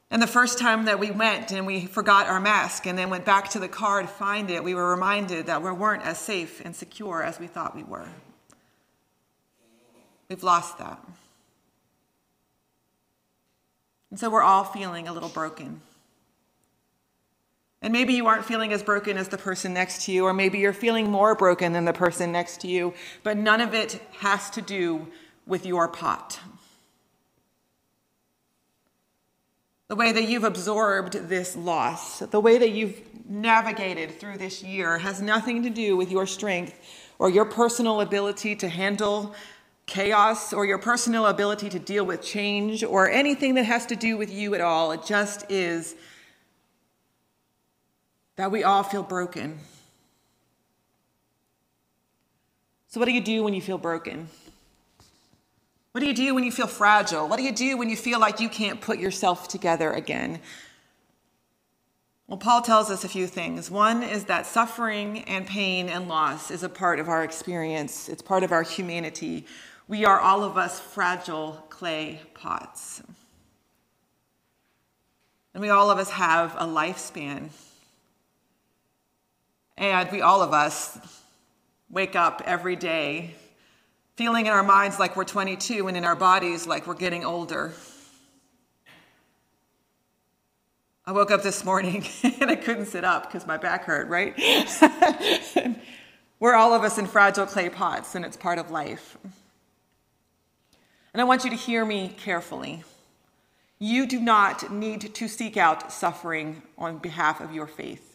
And 0.09 0.19
the 0.19 0.25
first 0.25 0.57
time 0.57 0.85
that 0.85 0.97
we 0.97 1.11
went 1.11 1.51
and 1.51 1.67
we 1.67 1.85
forgot 1.85 2.25
our 2.25 2.39
mask 2.39 2.87
and 2.87 2.97
then 2.97 3.11
went 3.11 3.25
back 3.25 3.51
to 3.51 3.59
the 3.59 3.67
car 3.67 4.01
to 4.01 4.07
find 4.07 4.49
it, 4.49 4.63
we 4.63 4.73
were 4.73 4.89
reminded 4.89 5.45
that 5.45 5.61
we 5.61 5.69
weren't 5.69 6.01
as 6.01 6.17
safe 6.17 6.65
and 6.65 6.75
secure 6.75 7.21
as 7.21 7.39
we 7.39 7.45
thought 7.45 7.75
we 7.75 7.83
were. 7.83 8.09
We've 10.29 10.41
lost 10.41 10.79
that. 10.79 10.99
And 14.09 14.19
so 14.19 14.31
we're 14.31 14.41
all 14.41 14.63
feeling 14.63 15.07
a 15.07 15.13
little 15.13 15.29
broken. 15.29 15.81
And 17.81 17.93
maybe 17.93 18.13
you 18.13 18.25
aren't 18.25 18.45
feeling 18.45 18.73
as 18.73 18.81
broken 18.81 19.17
as 19.17 19.27
the 19.27 19.37
person 19.37 19.73
next 19.73 20.05
to 20.05 20.11
you, 20.11 20.25
or 20.25 20.33
maybe 20.33 20.57
you're 20.57 20.73
feeling 20.73 21.11
more 21.11 21.35
broken 21.35 21.73
than 21.73 21.85
the 21.85 21.93
person 21.93 22.31
next 22.31 22.61
to 22.61 22.67
you, 22.67 22.93
but 23.23 23.37
none 23.37 23.61
of 23.61 23.73
it 23.73 24.01
has 24.19 24.49
to 24.51 24.61
do 24.61 25.07
with 25.45 25.65
your 25.65 25.87
pot. 25.87 26.39
The 29.89 29.95
way 29.95 30.11
that 30.11 30.27
you've 30.27 30.43
absorbed 30.43 31.13
this 31.29 31.55
loss, 31.55 32.19
the 32.19 32.41
way 32.41 32.57
that 32.57 32.71
you've 32.71 32.99
navigated 33.29 34.19
through 34.19 34.37
this 34.37 34.61
year 34.61 34.97
has 34.97 35.21
nothing 35.21 35.63
to 35.63 35.69
do 35.69 35.95
with 35.95 36.11
your 36.11 36.25
strength 36.25 36.77
or 37.19 37.29
your 37.29 37.45
personal 37.45 38.01
ability 38.01 38.55
to 38.57 38.67
handle 38.67 39.33
chaos 39.85 40.51
or 40.51 40.65
your 40.65 40.77
personal 40.77 41.27
ability 41.27 41.69
to 41.69 41.79
deal 41.79 42.05
with 42.05 42.21
change 42.21 42.83
or 42.83 43.09
anything 43.09 43.55
that 43.55 43.63
has 43.63 43.85
to 43.85 43.95
do 43.95 44.17
with 44.17 44.29
you 44.29 44.53
at 44.55 44.61
all. 44.61 44.91
It 44.91 45.05
just 45.05 45.49
is 45.49 45.95
that 48.37 48.51
we 48.51 48.63
all 48.63 48.83
feel 48.83 49.03
broken. 49.03 49.59
So, 52.87 52.99
what 53.01 53.05
do 53.07 53.11
you 53.11 53.21
do 53.21 53.43
when 53.43 53.53
you 53.53 53.61
feel 53.61 53.77
broken? 53.77 54.29
What 55.91 56.01
do 56.01 56.07
you 56.07 56.13
do 56.13 56.33
when 56.35 56.43
you 56.43 56.51
feel 56.51 56.67
fragile? 56.67 57.27
What 57.27 57.37
do 57.37 57.43
you 57.43 57.51
do 57.51 57.75
when 57.75 57.89
you 57.89 57.97
feel 57.97 58.19
like 58.19 58.39
you 58.39 58.49
can't 58.49 58.79
put 58.79 58.99
yourself 58.99 59.47
together 59.47 59.91
again? 59.91 60.39
Well, 62.27 62.37
Paul 62.37 62.61
tells 62.61 62.91
us 62.91 63.03
a 63.03 63.09
few 63.09 63.25
things. 63.25 63.71
One 63.71 64.03
is 64.03 64.25
that 64.25 64.45
suffering 64.45 65.23
and 65.23 65.47
pain 65.47 65.89
and 65.89 66.07
loss 66.07 66.51
is 66.51 66.61
a 66.61 66.69
part 66.69 66.99
of 66.99 67.09
our 67.09 67.23
experience, 67.23 68.09
it's 68.09 68.21
part 68.21 68.43
of 68.43 68.51
our 68.51 68.63
humanity. 68.63 69.45
We 69.87 70.05
are 70.05 70.19
all 70.19 70.43
of 70.43 70.57
us 70.57 70.79
fragile 70.79 71.65
clay 71.69 72.21
pots. 72.33 73.01
And 75.53 75.61
we 75.61 75.69
all 75.69 75.89
of 75.89 75.97
us 75.97 76.11
have 76.11 76.53
a 76.55 76.65
lifespan. 76.65 77.49
And 79.77 80.11
we 80.11 80.21
all 80.21 80.41
of 80.41 80.53
us 80.53 80.97
wake 81.89 82.15
up 82.15 82.41
every 82.45 82.75
day 82.75 83.35
feeling 84.15 84.47
in 84.47 84.51
our 84.51 84.63
minds 84.63 84.97
like 84.97 85.15
we're 85.15 85.23
22 85.23 85.87
and 85.87 85.95
in 85.95 86.03
our 86.03 86.15
bodies 86.15 86.65
like 86.65 86.87
we're 86.87 86.95
getting 86.95 87.23
older. 87.23 87.71
I 91.05 91.11
woke 91.11 91.29
up 91.29 91.43
this 91.43 91.63
morning 91.63 92.03
and 92.23 92.49
I 92.49 92.55
couldn't 92.55 92.87
sit 92.87 93.03
up 93.03 93.27
because 93.27 93.45
my 93.45 93.57
back 93.57 93.85
hurt, 93.85 94.07
right? 94.07 94.35
we're 96.39 96.55
all 96.55 96.73
of 96.73 96.83
us 96.83 96.97
in 96.97 97.05
fragile 97.05 97.45
clay 97.45 97.69
pots, 97.69 98.15
and 98.15 98.25
it's 98.25 98.35
part 98.35 98.57
of 98.57 98.71
life. 98.71 99.17
And 101.13 101.21
I 101.21 101.23
want 101.23 101.43
you 101.43 101.51
to 101.51 101.55
hear 101.55 101.85
me 101.85 102.13
carefully. 102.17 102.83
You 103.79 104.07
do 104.07 104.19
not 104.19 104.71
need 104.71 105.13
to 105.13 105.27
seek 105.27 105.55
out 105.55 105.93
suffering 105.93 106.63
on 106.77 106.97
behalf 106.97 107.39
of 107.39 107.53
your 107.53 107.67
faith. 107.67 108.06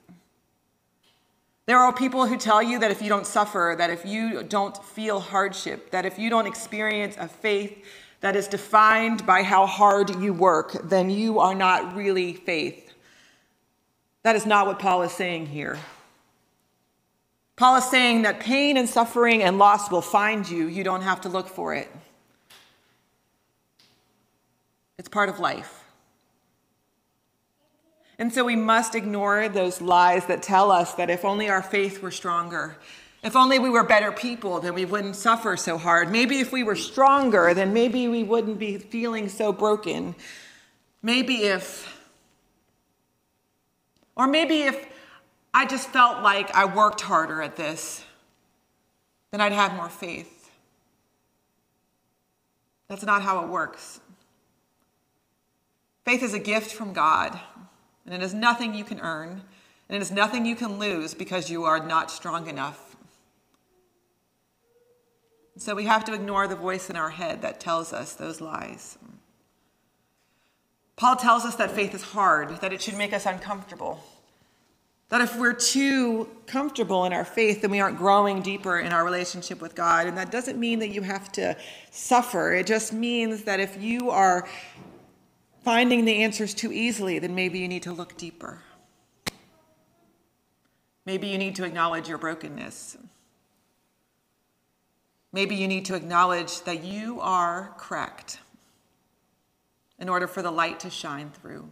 There 1.66 1.78
are 1.78 1.92
people 1.92 2.26
who 2.26 2.36
tell 2.36 2.62
you 2.62 2.78
that 2.80 2.90
if 2.90 3.00
you 3.00 3.08
don't 3.08 3.26
suffer, 3.26 3.74
that 3.78 3.90
if 3.90 4.04
you 4.04 4.42
don't 4.42 4.76
feel 4.84 5.20
hardship, 5.20 5.90
that 5.92 6.04
if 6.04 6.18
you 6.18 6.28
don't 6.28 6.46
experience 6.46 7.16
a 7.18 7.28
faith 7.28 7.84
that 8.20 8.34
is 8.34 8.48
defined 8.48 9.24
by 9.26 9.42
how 9.42 9.66
hard 9.66 10.10
you 10.20 10.32
work, 10.32 10.88
then 10.88 11.08
you 11.08 11.38
are 11.38 11.54
not 11.54 11.94
really 11.94 12.32
faith. 12.32 12.92
That 14.22 14.36
is 14.36 14.46
not 14.46 14.66
what 14.66 14.78
Paul 14.78 15.02
is 15.02 15.12
saying 15.12 15.46
here. 15.46 15.78
Paul 17.56 17.76
is 17.76 17.88
saying 17.88 18.22
that 18.22 18.40
pain 18.40 18.76
and 18.76 18.88
suffering 18.88 19.42
and 19.42 19.58
loss 19.58 19.90
will 19.90 20.02
find 20.02 20.48
you. 20.48 20.66
You 20.66 20.82
don't 20.82 21.02
have 21.02 21.20
to 21.22 21.28
look 21.28 21.48
for 21.48 21.74
it. 21.74 21.88
It's 24.98 25.08
part 25.08 25.28
of 25.28 25.38
life. 25.38 25.81
And 28.18 28.32
so 28.32 28.44
we 28.44 28.56
must 28.56 28.94
ignore 28.94 29.48
those 29.48 29.80
lies 29.80 30.26
that 30.26 30.42
tell 30.42 30.70
us 30.70 30.94
that 30.94 31.10
if 31.10 31.24
only 31.24 31.48
our 31.48 31.62
faith 31.62 32.02
were 32.02 32.10
stronger, 32.10 32.76
if 33.22 33.36
only 33.36 33.58
we 33.58 33.70
were 33.70 33.84
better 33.84 34.10
people, 34.10 34.60
then 34.60 34.74
we 34.74 34.84
wouldn't 34.84 35.16
suffer 35.16 35.56
so 35.56 35.78
hard. 35.78 36.10
Maybe 36.10 36.40
if 36.40 36.52
we 36.52 36.64
were 36.64 36.76
stronger, 36.76 37.54
then 37.54 37.72
maybe 37.72 38.08
we 38.08 38.24
wouldn't 38.24 38.58
be 38.58 38.78
feeling 38.78 39.28
so 39.28 39.52
broken. 39.52 40.16
Maybe 41.02 41.44
if, 41.44 42.00
or 44.16 44.26
maybe 44.26 44.62
if 44.62 44.86
I 45.54 45.66
just 45.66 45.88
felt 45.90 46.22
like 46.22 46.54
I 46.54 46.64
worked 46.64 47.02
harder 47.02 47.42
at 47.42 47.56
this, 47.56 48.04
then 49.30 49.40
I'd 49.40 49.52
have 49.52 49.74
more 49.74 49.88
faith. 49.88 50.50
That's 52.88 53.04
not 53.04 53.22
how 53.22 53.44
it 53.44 53.48
works. 53.48 54.00
Faith 56.04 56.22
is 56.22 56.34
a 56.34 56.38
gift 56.38 56.72
from 56.72 56.92
God, 56.92 57.38
and 58.04 58.14
it 58.14 58.22
is 58.22 58.34
nothing 58.34 58.74
you 58.74 58.84
can 58.84 59.00
earn, 59.00 59.42
and 59.88 59.96
it 59.96 60.02
is 60.02 60.10
nothing 60.10 60.46
you 60.46 60.56
can 60.56 60.78
lose 60.78 61.14
because 61.14 61.50
you 61.50 61.64
are 61.64 61.84
not 61.84 62.10
strong 62.10 62.48
enough. 62.48 62.96
So 65.58 65.74
we 65.74 65.84
have 65.84 66.04
to 66.06 66.14
ignore 66.14 66.48
the 66.48 66.56
voice 66.56 66.88
in 66.88 66.96
our 66.96 67.10
head 67.10 67.42
that 67.42 67.60
tells 67.60 67.92
us 67.92 68.14
those 68.14 68.40
lies. 68.40 68.96
Paul 70.96 71.16
tells 71.16 71.44
us 71.44 71.56
that 71.56 71.70
faith 71.70 71.94
is 71.94 72.02
hard, 72.02 72.60
that 72.60 72.72
it 72.72 72.80
should 72.80 72.96
make 72.96 73.12
us 73.12 73.26
uncomfortable. 73.26 74.02
That 75.08 75.20
if 75.20 75.38
we're 75.38 75.52
too 75.52 76.28
comfortable 76.46 77.04
in 77.04 77.12
our 77.12 77.24
faith, 77.24 77.60
then 77.60 77.70
we 77.70 77.80
aren't 77.80 77.98
growing 77.98 78.40
deeper 78.40 78.78
in 78.78 78.92
our 78.94 79.04
relationship 79.04 79.60
with 79.60 79.74
God. 79.74 80.06
And 80.06 80.16
that 80.16 80.30
doesn't 80.30 80.58
mean 80.58 80.78
that 80.78 80.88
you 80.88 81.02
have 81.02 81.30
to 81.32 81.54
suffer. 81.90 82.54
It 82.54 82.66
just 82.66 82.94
means 82.94 83.44
that 83.44 83.60
if 83.60 83.80
you 83.82 84.08
are 84.08 84.48
finding 85.62 86.04
the 86.04 86.22
answers 86.22 86.54
too 86.54 86.72
easily, 86.72 87.18
then 87.18 87.34
maybe 87.34 87.58
you 87.58 87.68
need 87.68 87.82
to 87.84 87.92
look 87.92 88.16
deeper. 88.16 88.58
Maybe 91.04 91.28
you 91.28 91.38
need 91.38 91.56
to 91.56 91.64
acknowledge 91.64 92.08
your 92.08 92.18
brokenness. 92.18 92.96
Maybe 95.32 95.54
you 95.54 95.66
need 95.66 95.86
to 95.86 95.94
acknowledge 95.94 96.62
that 96.62 96.84
you 96.84 97.20
are 97.20 97.74
cracked 97.78 98.38
in 99.98 100.08
order 100.08 100.26
for 100.26 100.42
the 100.42 100.50
light 100.50 100.80
to 100.80 100.90
shine 100.90 101.30
through. 101.30 101.70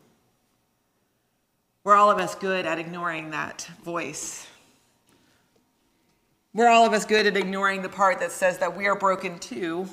We're 1.85 1.94
all 1.94 2.11
of 2.11 2.18
us 2.18 2.35
good 2.35 2.66
at 2.66 2.79
ignoring 2.79 3.31
that 3.31 3.68
voice. 3.85 4.46
We're 6.53 6.68
all 6.68 6.85
of 6.85 6.92
us 6.92 7.05
good 7.05 7.26
at 7.26 7.37
ignoring 7.37 7.83
the 7.83 7.88
part 7.88 8.18
that 8.20 8.33
says 8.33 8.59
that 8.59 8.76
we 8.76 8.87
are 8.87 8.96
broken 8.96 9.38
too, 9.38 9.88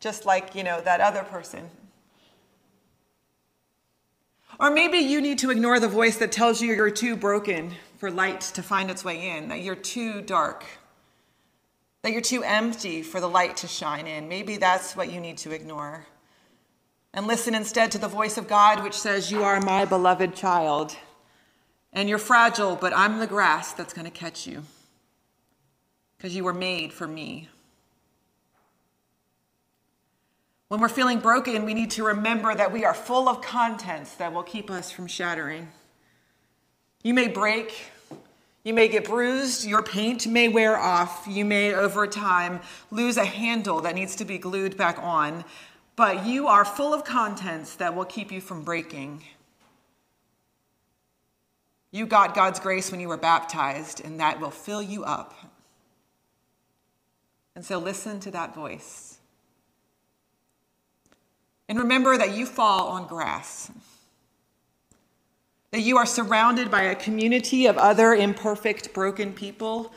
just 0.00 0.26
like, 0.26 0.54
you 0.54 0.64
know, 0.64 0.80
that 0.80 1.00
other 1.00 1.22
person 1.22 1.68
or 4.60 4.70
maybe 4.70 4.98
you 4.98 5.22
need 5.22 5.38
to 5.38 5.50
ignore 5.50 5.80
the 5.80 5.88
voice 5.88 6.18
that 6.18 6.30
tells 6.30 6.60
you 6.60 6.74
you're 6.74 6.90
too 6.90 7.16
broken 7.16 7.72
for 7.96 8.10
light 8.10 8.42
to 8.42 8.62
find 8.62 8.90
its 8.90 9.04
way 9.04 9.30
in, 9.30 9.48
that 9.48 9.62
you're 9.62 9.74
too 9.74 10.20
dark, 10.20 10.64
that 12.02 12.12
you're 12.12 12.20
too 12.20 12.42
empty 12.42 13.02
for 13.02 13.20
the 13.20 13.28
light 13.28 13.56
to 13.58 13.66
shine 13.66 14.06
in. 14.06 14.28
Maybe 14.28 14.58
that's 14.58 14.94
what 14.94 15.10
you 15.10 15.18
need 15.18 15.38
to 15.38 15.52
ignore. 15.52 16.06
And 17.14 17.26
listen 17.26 17.54
instead 17.54 17.90
to 17.92 17.98
the 17.98 18.06
voice 18.06 18.36
of 18.36 18.48
God, 18.48 18.82
which 18.84 18.94
says, 18.94 19.32
You 19.32 19.42
are 19.42 19.60
my 19.60 19.86
beloved 19.86 20.34
child. 20.34 20.94
And 21.92 22.08
you're 22.08 22.18
fragile, 22.18 22.76
but 22.76 22.92
I'm 22.94 23.18
the 23.18 23.26
grass 23.26 23.72
that's 23.72 23.92
going 23.92 24.04
to 24.04 24.12
catch 24.12 24.46
you 24.46 24.62
because 26.16 26.36
you 26.36 26.44
were 26.44 26.54
made 26.54 26.92
for 26.92 27.08
me. 27.08 27.48
When 30.70 30.78
we're 30.78 30.88
feeling 30.88 31.18
broken, 31.18 31.64
we 31.64 31.74
need 31.74 31.90
to 31.92 32.04
remember 32.04 32.54
that 32.54 32.70
we 32.70 32.84
are 32.84 32.94
full 32.94 33.28
of 33.28 33.42
contents 33.42 34.14
that 34.14 34.32
will 34.32 34.44
keep 34.44 34.70
us 34.70 34.92
from 34.92 35.08
shattering. 35.08 35.66
You 37.02 37.12
may 37.12 37.26
break, 37.26 37.90
You 38.62 38.74
may 38.74 38.88
get 38.88 39.06
bruised, 39.06 39.66
your 39.66 39.82
paint 39.82 40.26
may 40.26 40.46
wear 40.46 40.76
off, 40.76 41.26
you 41.28 41.44
may 41.44 41.74
over 41.74 42.06
time 42.06 42.60
lose 42.90 43.16
a 43.16 43.24
handle 43.24 43.80
that 43.80 43.94
needs 43.94 44.14
to 44.16 44.24
be 44.24 44.36
glued 44.36 44.76
back 44.76 44.98
on, 45.00 45.44
but 45.96 46.26
you 46.26 46.46
are 46.46 46.64
full 46.64 46.92
of 46.92 47.02
contents 47.02 47.74
that 47.76 47.96
will 47.96 48.04
keep 48.04 48.30
you 48.30 48.40
from 48.40 48.62
breaking. 48.62 49.24
You 51.90 52.06
got 52.06 52.34
God's 52.34 52.60
grace 52.60 52.92
when 52.92 53.00
you 53.00 53.08
were 53.08 53.16
baptized, 53.16 54.04
and 54.04 54.20
that 54.20 54.38
will 54.38 54.52
fill 54.52 54.82
you 54.82 55.04
up. 55.04 55.34
And 57.56 57.64
so 57.64 57.78
listen 57.78 58.20
to 58.20 58.30
that 58.30 58.54
voice. 58.54 59.09
And 61.70 61.78
remember 61.78 62.18
that 62.18 62.34
you 62.36 62.46
fall 62.46 62.88
on 62.88 63.06
grass, 63.06 63.70
that 65.70 65.82
you 65.82 65.98
are 65.98 66.04
surrounded 66.04 66.68
by 66.68 66.82
a 66.82 66.96
community 66.96 67.66
of 67.66 67.78
other 67.78 68.12
imperfect, 68.12 68.92
broken 68.92 69.32
people 69.32 69.92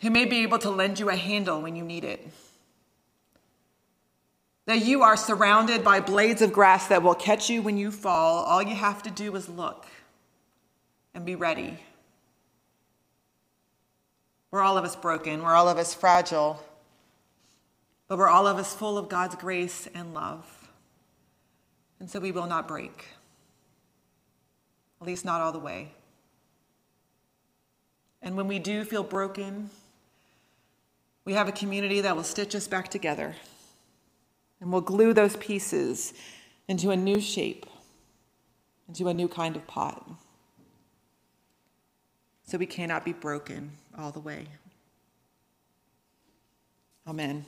who 0.00 0.10
may 0.10 0.24
be 0.24 0.42
able 0.42 0.58
to 0.58 0.68
lend 0.68 0.98
you 0.98 1.08
a 1.08 1.14
handle 1.14 1.62
when 1.62 1.76
you 1.76 1.84
need 1.84 2.02
it. 2.02 2.26
That 4.66 4.84
you 4.84 5.04
are 5.04 5.16
surrounded 5.16 5.84
by 5.84 6.00
blades 6.00 6.42
of 6.42 6.52
grass 6.52 6.88
that 6.88 7.04
will 7.04 7.14
catch 7.14 7.48
you 7.48 7.62
when 7.62 7.76
you 7.76 7.92
fall. 7.92 8.42
All 8.42 8.60
you 8.60 8.74
have 8.74 9.00
to 9.04 9.10
do 9.10 9.36
is 9.36 9.48
look 9.48 9.86
and 11.14 11.24
be 11.24 11.36
ready. 11.36 11.78
We're 14.50 14.62
all 14.62 14.76
of 14.76 14.84
us 14.84 14.96
broken, 14.96 15.44
we're 15.44 15.54
all 15.54 15.68
of 15.68 15.78
us 15.78 15.94
fragile, 15.94 16.60
but 18.08 18.18
we're 18.18 18.26
all 18.26 18.48
of 18.48 18.56
us 18.56 18.74
full 18.74 18.98
of 18.98 19.08
God's 19.08 19.36
grace 19.36 19.86
and 19.94 20.12
love. 20.12 20.55
And 21.98 22.10
so 22.10 22.20
we 22.20 22.32
will 22.32 22.46
not 22.46 22.68
break, 22.68 23.06
at 25.00 25.06
least 25.06 25.24
not 25.24 25.40
all 25.40 25.52
the 25.52 25.58
way. 25.58 25.92
And 28.22 28.36
when 28.36 28.48
we 28.48 28.58
do 28.58 28.84
feel 28.84 29.02
broken, 29.02 29.70
we 31.24 31.32
have 31.32 31.48
a 31.48 31.52
community 31.52 32.00
that 32.02 32.14
will 32.14 32.24
stitch 32.24 32.54
us 32.54 32.68
back 32.68 32.88
together 32.88 33.34
and 34.60 34.72
will 34.72 34.80
glue 34.80 35.12
those 35.12 35.36
pieces 35.36 36.12
into 36.68 36.90
a 36.90 36.96
new 36.96 37.20
shape, 37.20 37.66
into 38.88 39.08
a 39.08 39.14
new 39.14 39.28
kind 39.28 39.56
of 39.56 39.66
pot 39.66 40.06
so 42.46 42.58
we 42.58 42.66
cannot 42.66 43.04
be 43.04 43.12
broken 43.12 43.72
all 43.98 44.12
the 44.12 44.20
way. 44.20 44.46
Amen. 47.06 47.44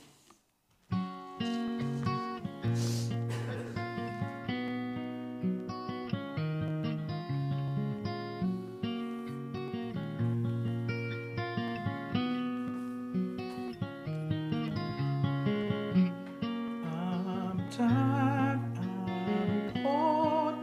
cold. 19.83 20.55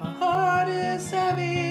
My 0.00 0.12
heart 0.20 0.68
is 0.68 1.10
heavy. 1.10 1.65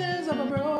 ashes 0.00 0.28
of 0.28 0.38
a 0.38 0.44
broken 0.44 0.77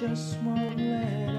just 0.00 0.40
won't 0.40 0.78
let 0.78 1.29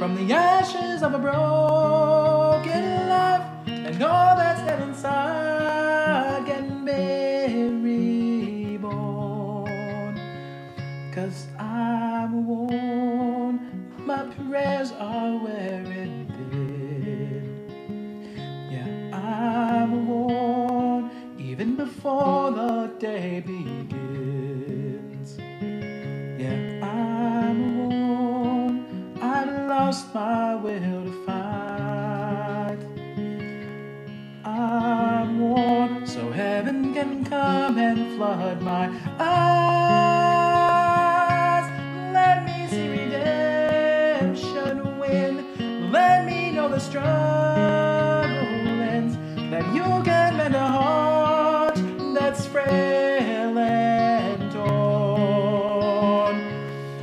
from 0.00 0.16
the 0.16 0.32
ashes 0.32 1.02
of 1.02 1.12
a 1.12 1.18
broken 1.18 2.84
life, 3.10 3.42
and 3.66 4.02
all 4.02 4.34
that's 4.34 4.62
dead 4.62 4.80
inside 4.80 6.46
be 6.86 7.64
reborn. 8.78 10.18
Cause 11.12 11.48
I'm 11.58 12.46
worn, 12.46 13.60
my 13.98 14.22
prayers 14.48 14.92
are 14.92 15.36
wearing 15.36 16.26
thin. 16.48 17.68
Yeah, 18.72 19.14
I'm 19.14 20.08
worn 20.08 21.10
even 21.38 21.76
before 21.76 22.52
the 22.52 22.90
day 22.98 23.40
begins. 23.40 23.89
Lost 29.90 30.14
my 30.14 30.54
will 30.54 30.78
to 30.78 31.10
fight. 31.26 32.78
I'm 34.44 35.40
worn 35.40 36.06
so 36.06 36.30
heaven 36.30 36.94
can 36.94 37.24
come 37.24 37.76
and 37.76 38.14
flood 38.14 38.62
my 38.62 38.86
eyes. 39.18 39.66
Let 42.14 42.44
me 42.46 42.68
see 42.68 42.88
redemption 42.88 44.76
win. 45.00 45.90
Let 45.90 46.24
me 46.24 46.52
know 46.52 46.68
the 46.68 46.78
struggle 46.78 47.08
ends. 48.94 49.16
That 49.50 49.66
you 49.74 50.02
can 50.04 50.36
mend 50.36 50.54
a 50.54 50.68
heart 50.68 51.80
that's 52.14 52.46
frail 52.46 53.58
and 53.58 54.52
torn. 54.52 56.36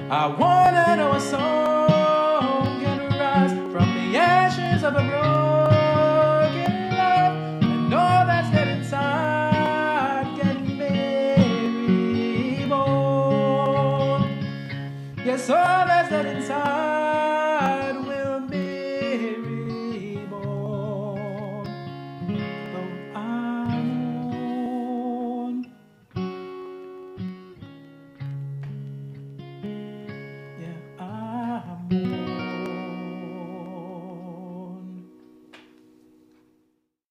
I 0.10 0.28
wanna 0.28 0.96
know 0.96 1.12
a 1.12 1.20
song. 1.20 1.67